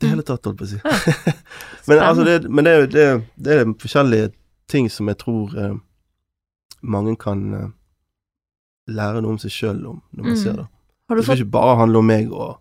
[0.00, 0.10] Det Mm.
[0.14, 0.80] hele tatt, holdt på å si.
[0.84, 1.34] Ja.
[1.88, 4.32] men altså, det, men det, er jo- det, det er forskjellige
[4.68, 5.74] ting som jeg tror eh,
[6.82, 7.68] mange kan eh,
[8.88, 10.42] lære noe om seg sjøl om, når man Mm.
[10.42, 10.66] ser det.
[11.08, 12.58] Har du Det skal fått ikke bare handle om meg og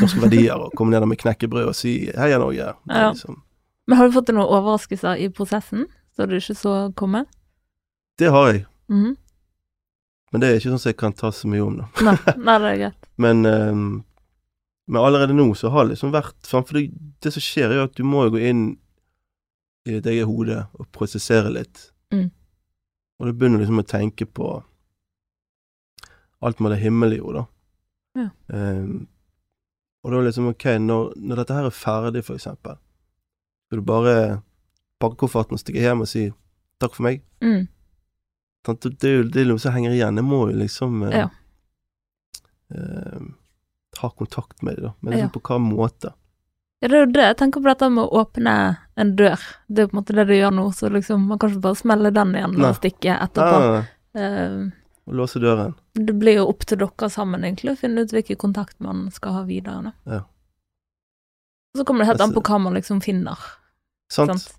[0.00, 2.74] norske verdier, og komme ned der med knekkebrød og si 'heia Norge'.
[2.88, 3.10] Ja.
[3.12, 3.42] liksom,
[3.88, 7.26] Men har du fått noen overraskelser i prosessen, så du ikke så komme?
[8.18, 9.16] det har jeg, Mhm.
[10.32, 11.84] men det er ikke sånn som jeg kan ta så mye om, da.
[12.02, 12.94] Nei, nei, det er greit.
[13.18, 14.04] Men, um,
[14.88, 17.82] men allerede nå så har det liksom vært For det, det som skjer, er jo
[17.84, 18.76] at du må jo gå inn
[19.86, 21.90] i ditt eget hode og prosessere litt.
[22.12, 22.30] Mm.
[23.20, 24.62] Og du begynner liksom å tenke på
[26.42, 27.44] alt med det himmelige jo, da.
[28.16, 28.28] Ja.
[28.52, 28.84] Eh,
[30.04, 32.76] og da liksom, ok, når, når dette her er ferdig, for eksempel,
[33.66, 34.42] skal du bare
[35.02, 36.28] pakke kofferten og stikke hjem og si
[36.80, 37.22] takk for meg?
[37.42, 37.66] Mm.
[38.66, 40.16] Det det er jo det er noe som henger igjen.
[40.18, 41.28] Jeg må jo liksom eh, Ja.
[42.74, 43.20] eh,
[44.02, 44.92] ha kontakt med dem, da.
[45.00, 45.40] Men liksom Ja.
[45.40, 46.12] på hva måte?
[46.80, 47.22] Ja, det er jo det.
[47.26, 49.40] Jeg tenker på dette med å åpne en dør.
[49.68, 51.74] Det er på en måte det du gjør nå, så liksom man kan ikke bare
[51.80, 53.60] smelle den igjen og stikke etterpå.
[53.60, 53.84] nei,
[54.14, 54.72] nei.
[55.06, 55.74] Å låse døren.
[55.94, 59.32] det blir jo opp til dere sammen egentlig å finne ut hvilken kontakt man skal
[59.32, 59.82] ha videre.
[59.82, 59.92] Da.
[60.16, 60.20] Ja.
[61.74, 63.38] Og så kommer det helt an Altså- på hva man liksom finner.
[64.10, 64.30] Sant?
[64.40, 64.56] Sant?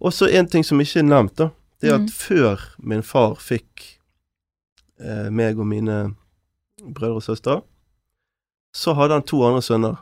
[0.00, 1.50] Og så en ting som ikke er nevnt, da.
[1.80, 2.08] Det er at Mm.
[2.08, 3.98] før min far fikk
[5.00, 6.14] eh, meg og mine
[6.80, 7.62] brødre og søstre,
[8.72, 9.96] så hadde han to andre sønner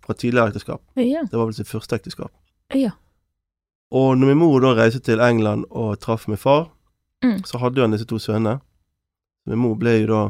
[0.00, 0.80] fra tidligere ekteskap.
[0.96, 1.22] Ja.
[1.24, 2.30] Det var vel sitt første ekteskap.
[2.74, 2.90] ja.
[3.90, 6.70] Og når min mor da reiste til England og traff min far,
[7.22, 7.42] Mm.
[7.44, 8.60] så hadde han disse to sønnene.
[9.46, 10.20] Min mor ble jo da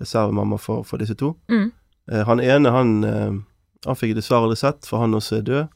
[0.00, 1.32] reservemamma for, for disse to.
[1.48, 1.72] Mm.
[2.12, 3.32] Eh, han ene, han, eh,
[3.86, 5.68] han fikk jeg dessverre aldri sett, for han også er død.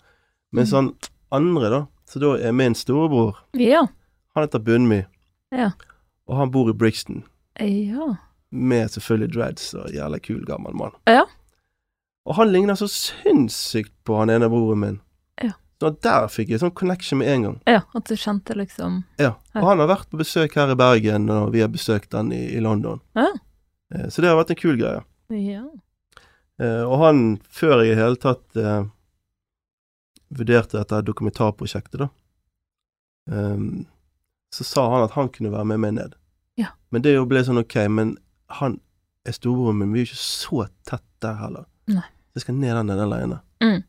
[0.52, 0.76] Mens Mm.
[0.76, 0.92] han
[1.32, 3.86] andre, da, så da er min storebror, Ja.
[4.34, 5.04] han heter Bunmi,
[5.52, 5.70] Ja.
[6.28, 7.24] og han bor i Brixton.
[7.60, 8.14] Ja.
[8.52, 10.92] Med selvfølgelig dreads og jævla kul gammel mann.
[11.06, 11.22] Ja.
[12.26, 15.00] Og han ligner så sinnssykt på han ene broren min.
[15.80, 17.56] Så der fikk jeg sånn connection med en gang.
[17.68, 17.80] ja.
[17.94, 19.34] At du kjente liksom Ja.
[19.54, 22.46] Og han har vært på besøk her i Bergen, og vi har besøkt han i,
[22.56, 23.00] i London.
[23.14, 23.28] Ja.
[23.94, 25.02] Eh, Så det har vært en kul greie.
[25.30, 25.64] Ja.
[26.58, 28.84] Eh, og han, før jeg i hele tatt eh,
[30.32, 32.08] vurderte dette dokumentarprosjektet, da,
[33.30, 33.84] ehm,
[34.54, 36.14] så sa han at han kunne være med meg ned.
[36.56, 36.72] Ja.
[36.90, 38.16] Men det jo ble sånn ok, men
[38.60, 38.80] han
[39.26, 41.66] er storebroren min, vi er jo ikke så tett der heller.
[41.90, 42.06] Nei.
[42.34, 43.40] Jeg skal ned den alene.
[43.62, 43.82] Og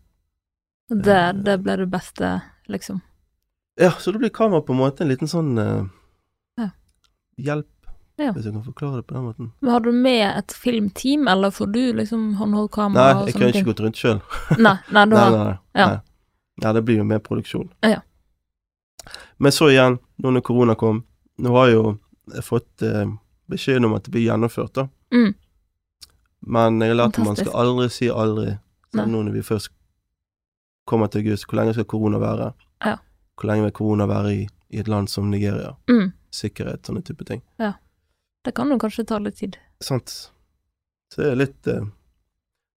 [0.90, 3.02] det, det ble det beste, liksom.
[3.78, 5.84] Ja, så da blir kamera på en måte en liten sånn uh,
[6.58, 6.70] Ja.
[7.38, 7.68] hjelp,
[8.18, 8.32] Ja.
[8.34, 9.52] hvis jeg kan forklare det på den måten.
[9.62, 13.52] Men har du med et filmteam, eller får du liksom håndholdt kamera Nei, jeg kunne
[13.54, 14.22] ikke gått rundt sjøl.
[14.58, 15.58] Nei, nei, Nei, nei.
[15.76, 15.88] Ja.
[16.58, 16.74] nei.
[16.74, 17.70] Det blir jo mer produksjon.
[17.86, 18.00] Ja.
[19.38, 21.04] Men så igjen, nå når korona kom,
[21.38, 21.98] nå har jeg jo
[22.34, 23.06] jeg fått eh,
[23.48, 24.88] beskjeden om at det blir gjennomført, da.
[25.14, 25.36] Mm.
[26.48, 28.58] Men jeg har lært at man skal aldri si aldri.
[28.96, 29.70] Så nå når vi først
[30.88, 32.52] kommer til august, hvor lenge skal korona være?
[32.86, 32.96] Ja.
[33.38, 35.74] Hvor lenge vil korona være i, i et land som Nigeria?
[35.92, 36.10] Mm.
[36.34, 37.42] Sikkerhet, sånne type ting.
[38.48, 39.58] Det kan jo kanskje ta litt tid.
[39.84, 40.14] Sant.
[41.12, 41.84] Så det er litt eh,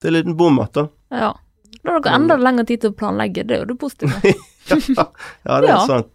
[0.01, 0.87] Det er en liten bommert, da.
[1.15, 1.31] Ja.
[1.85, 4.19] Da har dere enda lengre tid til å planlegge, det er jo det positive.
[4.27, 5.05] ja,
[5.47, 5.79] ja, det er Ja.
[5.87, 6.11] sant.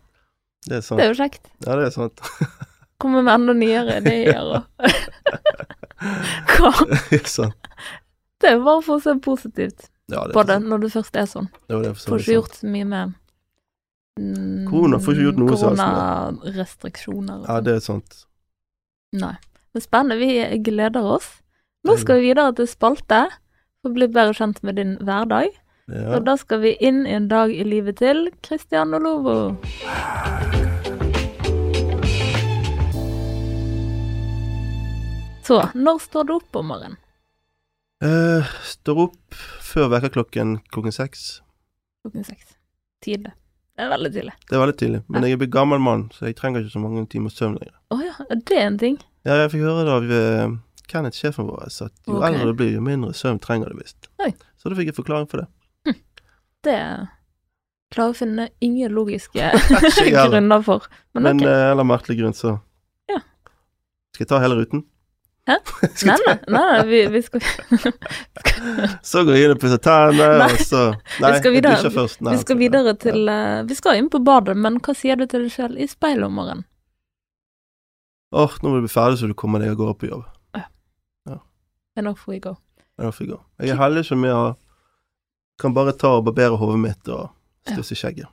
[0.65, 0.99] Det er sant.
[0.99, 1.47] Det er jo kjekt.
[1.65, 2.21] Ja, det er sant.
[3.01, 4.63] Kommer med enda nyere ideer og
[6.55, 6.71] Hva?
[7.09, 7.69] Det er sant.
[8.41, 11.25] Det er bare for å se positivt Ja, det på det når det først er
[11.29, 11.47] sånn.
[11.71, 13.13] Ja, det er Får ikke gjort så mye med
[14.21, 15.55] mm, Korona får ikke gjort noe.
[15.55, 17.65] Koronarestriksjoner Ja, sånn.
[17.65, 18.19] det er sant.
[19.15, 19.33] Nei.
[19.73, 20.19] Men spennende.
[20.21, 21.31] Vi gleder oss.
[21.85, 23.23] Nå skal vi videre til spalte
[23.81, 25.49] for å bli bedre kjent med din hverdag.
[25.89, 26.15] Ja.
[26.17, 29.53] Og da skal vi inn i en dag i livet til Christian Olovo.
[35.45, 36.97] Så, når står du opp om morgenen?
[38.05, 41.25] Eh, står opp før vekkerklokken klokken seks.
[42.05, 42.53] Klokken seks.
[43.05, 43.33] Tidlig.
[43.75, 44.35] Det er veldig tidlig.
[44.47, 45.01] Det er veldig tidlig.
[45.11, 47.73] Men jeg er blitt gammel mann, så jeg trenger ikke så mange timer søvn lenger.
[47.91, 48.95] Å ja, er det en ting?
[49.27, 50.53] Ja, jeg fikk høre det av eh,
[50.91, 52.29] Kenneth, sjefen vår, at jo okay.
[52.29, 54.07] eldre du blir, jo mindre søvn trenger du visst.
[54.61, 55.95] Så da fikk jeg forklaring for det.
[56.65, 56.79] Det
[57.93, 59.51] klarer å finne ingen logiske
[60.29, 60.87] grunner for.
[61.13, 61.47] Men, Men ok.
[61.49, 62.57] eh, eller merkelig grunn, så
[63.11, 63.21] Ja.
[64.15, 64.85] Skal jeg ta hele ruten?
[65.45, 65.55] Hæ?
[66.09, 67.41] Nei, nei, nei, vi, vi skal
[69.11, 70.79] Så går jeg inn og pusser tennene, og så
[71.21, 71.77] Nei, skal videre.
[71.83, 72.23] jeg først.
[72.25, 72.97] Nei, Vi skal videre ja.
[73.05, 75.85] til eh, Vi skal inn på badet, men hva sier du til deg selv i
[75.91, 76.65] speilet om morgenen?
[78.35, 80.25] Åh, nå må du bli ferdig så du kommer deg av gårde på jobb.
[81.95, 82.57] Enough we go.
[82.99, 83.37] Enough we go.
[83.61, 84.55] jeg er heldig som jeg
[85.61, 87.29] kan bare ta og barbere hodet mitt og
[87.69, 88.27] stusse skjegget.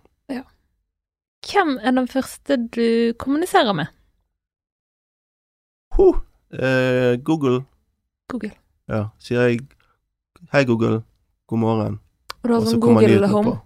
[1.43, 3.91] Hvem er den første du kommuniserer med?
[5.99, 6.21] Huh.
[6.53, 7.63] Eh, Google,
[8.29, 8.53] Google.
[8.87, 9.63] ja, sier jeg
[10.53, 11.03] Hei, Google.
[11.49, 11.95] God morgen.
[12.45, 13.53] Og sånn kommer Google Home?
[13.55, 13.61] på.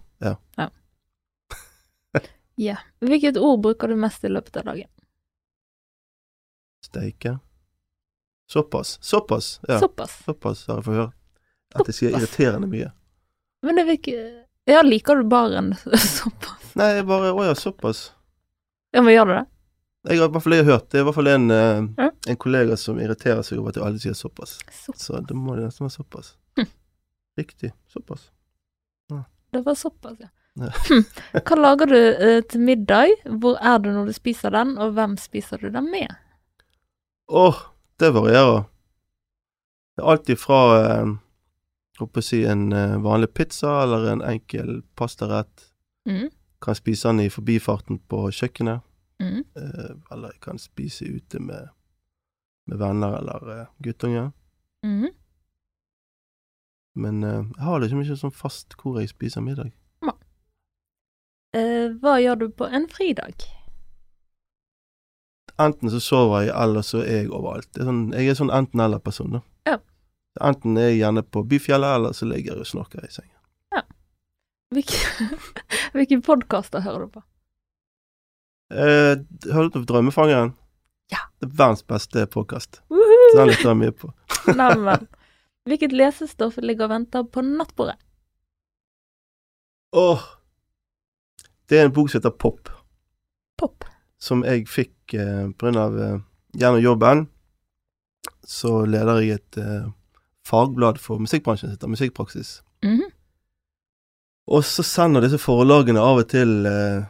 [2.57, 2.77] Ja.
[3.01, 4.87] Hvilket ord bruker du mest i løpet av dagen?
[6.85, 7.35] Steike.
[8.49, 8.97] Såpass.
[9.01, 9.79] Såpass, ja.
[9.79, 10.15] Såpass.
[10.25, 11.11] Såpass har jeg fått høre.
[11.75, 12.91] At jeg sier irriterende mye.
[13.65, 14.21] Men det virker
[14.67, 15.73] Ja, liker du baren
[16.19, 16.71] såpass?
[16.77, 18.11] Nei, jeg bare Å ja, såpass.
[18.95, 19.45] Ja, men gjør du det?
[20.07, 20.87] Jeg har i hvert fall jeg hørt.
[20.91, 22.09] Det er i hvert fall en, mm.
[22.31, 24.57] En kollega som irriterer seg over at jeg aldri sier såpass.
[24.71, 25.03] Såpass.
[25.03, 26.33] Så det må det nesten være såpass.
[26.59, 26.69] Hm.
[27.39, 27.71] Riktig.
[27.91, 28.29] Såpass.
[29.51, 30.27] Det var såpass, ja.
[30.57, 30.71] Ja.
[30.89, 31.03] Hm.
[31.45, 33.13] Hva lager du eh, til middag?
[33.25, 36.15] Hvor er du når du spiser den, og hvem spiser du den med?
[37.27, 37.59] Åh,
[37.99, 38.65] det varierer.
[39.95, 41.13] Det er alt ifra eh,
[42.01, 45.69] håper å si en eh, vanlig pizza eller en enkel pastarett.
[46.09, 46.29] Mm.
[46.63, 48.85] Kan spise den i forbifarten på kjøkkenet.
[49.23, 49.43] Mm.
[49.57, 51.69] Eh, eller jeg kan spise ute med,
[52.69, 54.31] med venner eller eh, guttunger.
[54.85, 55.09] Mm.
[56.97, 59.73] Men eh, jeg har liksom ikke sånn fast hvor jeg spiser middag.
[61.55, 63.45] Eh, hva gjør du på en fridag?
[65.57, 67.69] Enten så sover jeg, eller så er jeg overalt.
[67.73, 69.41] Det er sånn, jeg er sånn enten-eller-person, da.
[69.65, 69.77] Ja.
[70.45, 73.33] Enten er jeg gjerne på byfjellet, eller så ligger jeg og snorker i sengen.
[74.75, 74.99] Hvilke,
[75.95, 77.21] hvilke podkaster hører du på?
[78.71, 79.13] Eh,
[79.53, 80.53] hørte du på Drømmefangeren?
[81.11, 81.21] Ja.
[81.39, 82.81] Det er verdens beste podkast.
[82.81, 83.29] Så Woohoo!
[83.37, 84.11] den lytter jeg mye på.
[84.59, 85.07] Neimen.
[85.67, 87.95] Hvilket lesestoff ligger og venter på nattbordet?
[89.95, 90.23] Åh!
[91.67, 92.69] Det er en bok som heter Pop,
[93.59, 93.83] Pop.
[94.19, 96.17] som jeg fikk eh, på grunn av eh,
[96.57, 97.25] Gjennom jobben
[98.47, 99.89] så leder jeg et eh,
[100.47, 102.51] fagblad for musikkbransjen som heter Musikkpraksis.
[102.85, 103.11] Mhm.
[104.47, 107.03] Og så sender disse forlagene av og til eh,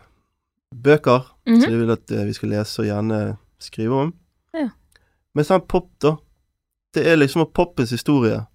[0.76, 1.62] bøker Mhm.
[1.62, 4.14] som de vil at eh, vi skal lese og gjerne skrive om.
[4.54, 4.70] Ja.
[5.36, 6.18] Mens sånn Pop, da,
[6.94, 8.46] det er liksom Poppes historie.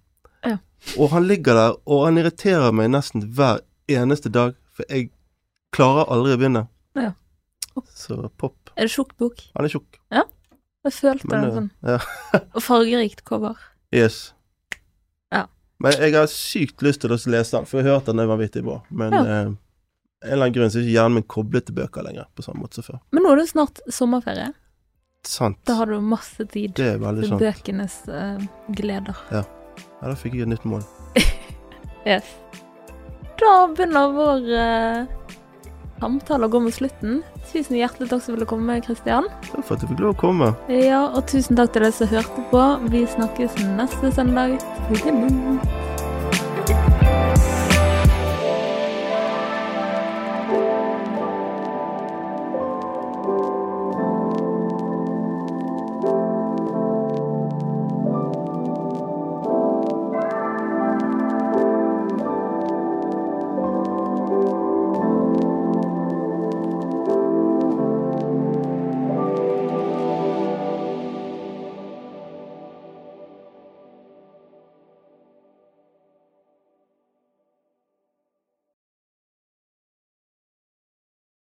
[0.45, 0.57] Ja.
[0.99, 5.09] Og han ligger der, og han irriterer meg nesten hver eneste dag, for jeg
[5.71, 6.67] klarer aldri å begynne.
[6.95, 7.13] Ja.
[7.95, 8.69] Så Pop.
[8.77, 9.39] Er det tjukk bok?
[9.55, 9.99] Han er tjukk.
[10.11, 11.69] Jeg følte Men, det eh, sånn.
[11.83, 12.39] ja.
[12.55, 13.55] Og fargerikt cover.
[13.93, 14.33] Yes.
[15.31, 15.45] Ja.
[15.79, 18.27] Men jeg har sykt lyst til å lese den, for jeg har hørt den er
[18.27, 18.81] vanvittig bra.
[18.91, 19.23] Men Ja.
[19.23, 19.51] eh,
[20.23, 22.63] en eller annen grunn så er ikke hjernen min koblet til bøker lenger, på samme
[22.63, 22.99] måte som før.
[23.11, 24.49] Men nå er det snart sommerferie.
[25.23, 25.59] Sant.
[25.67, 27.43] Da har du masse tid Det er veldig til sant.
[27.45, 28.41] bøkenes eh,
[28.75, 29.19] gleder.
[29.31, 29.43] Ja,
[30.03, 30.83] da fikk jeg et nytt mål.
[32.03, 32.27] Yes.
[33.39, 35.05] Da begynner vår eh,
[36.01, 37.21] samtale å gå mot slutten.
[37.53, 39.29] Tusen hjertelig takk som ville komme, Kristian.
[39.47, 40.51] Takk for at jeg fikk lov å komme.
[40.67, 42.65] Ja, og tusen takk til dere som hørte på.
[42.91, 44.59] Vi snakkes neste søndag.
[44.91, 45.92] Toodaloo.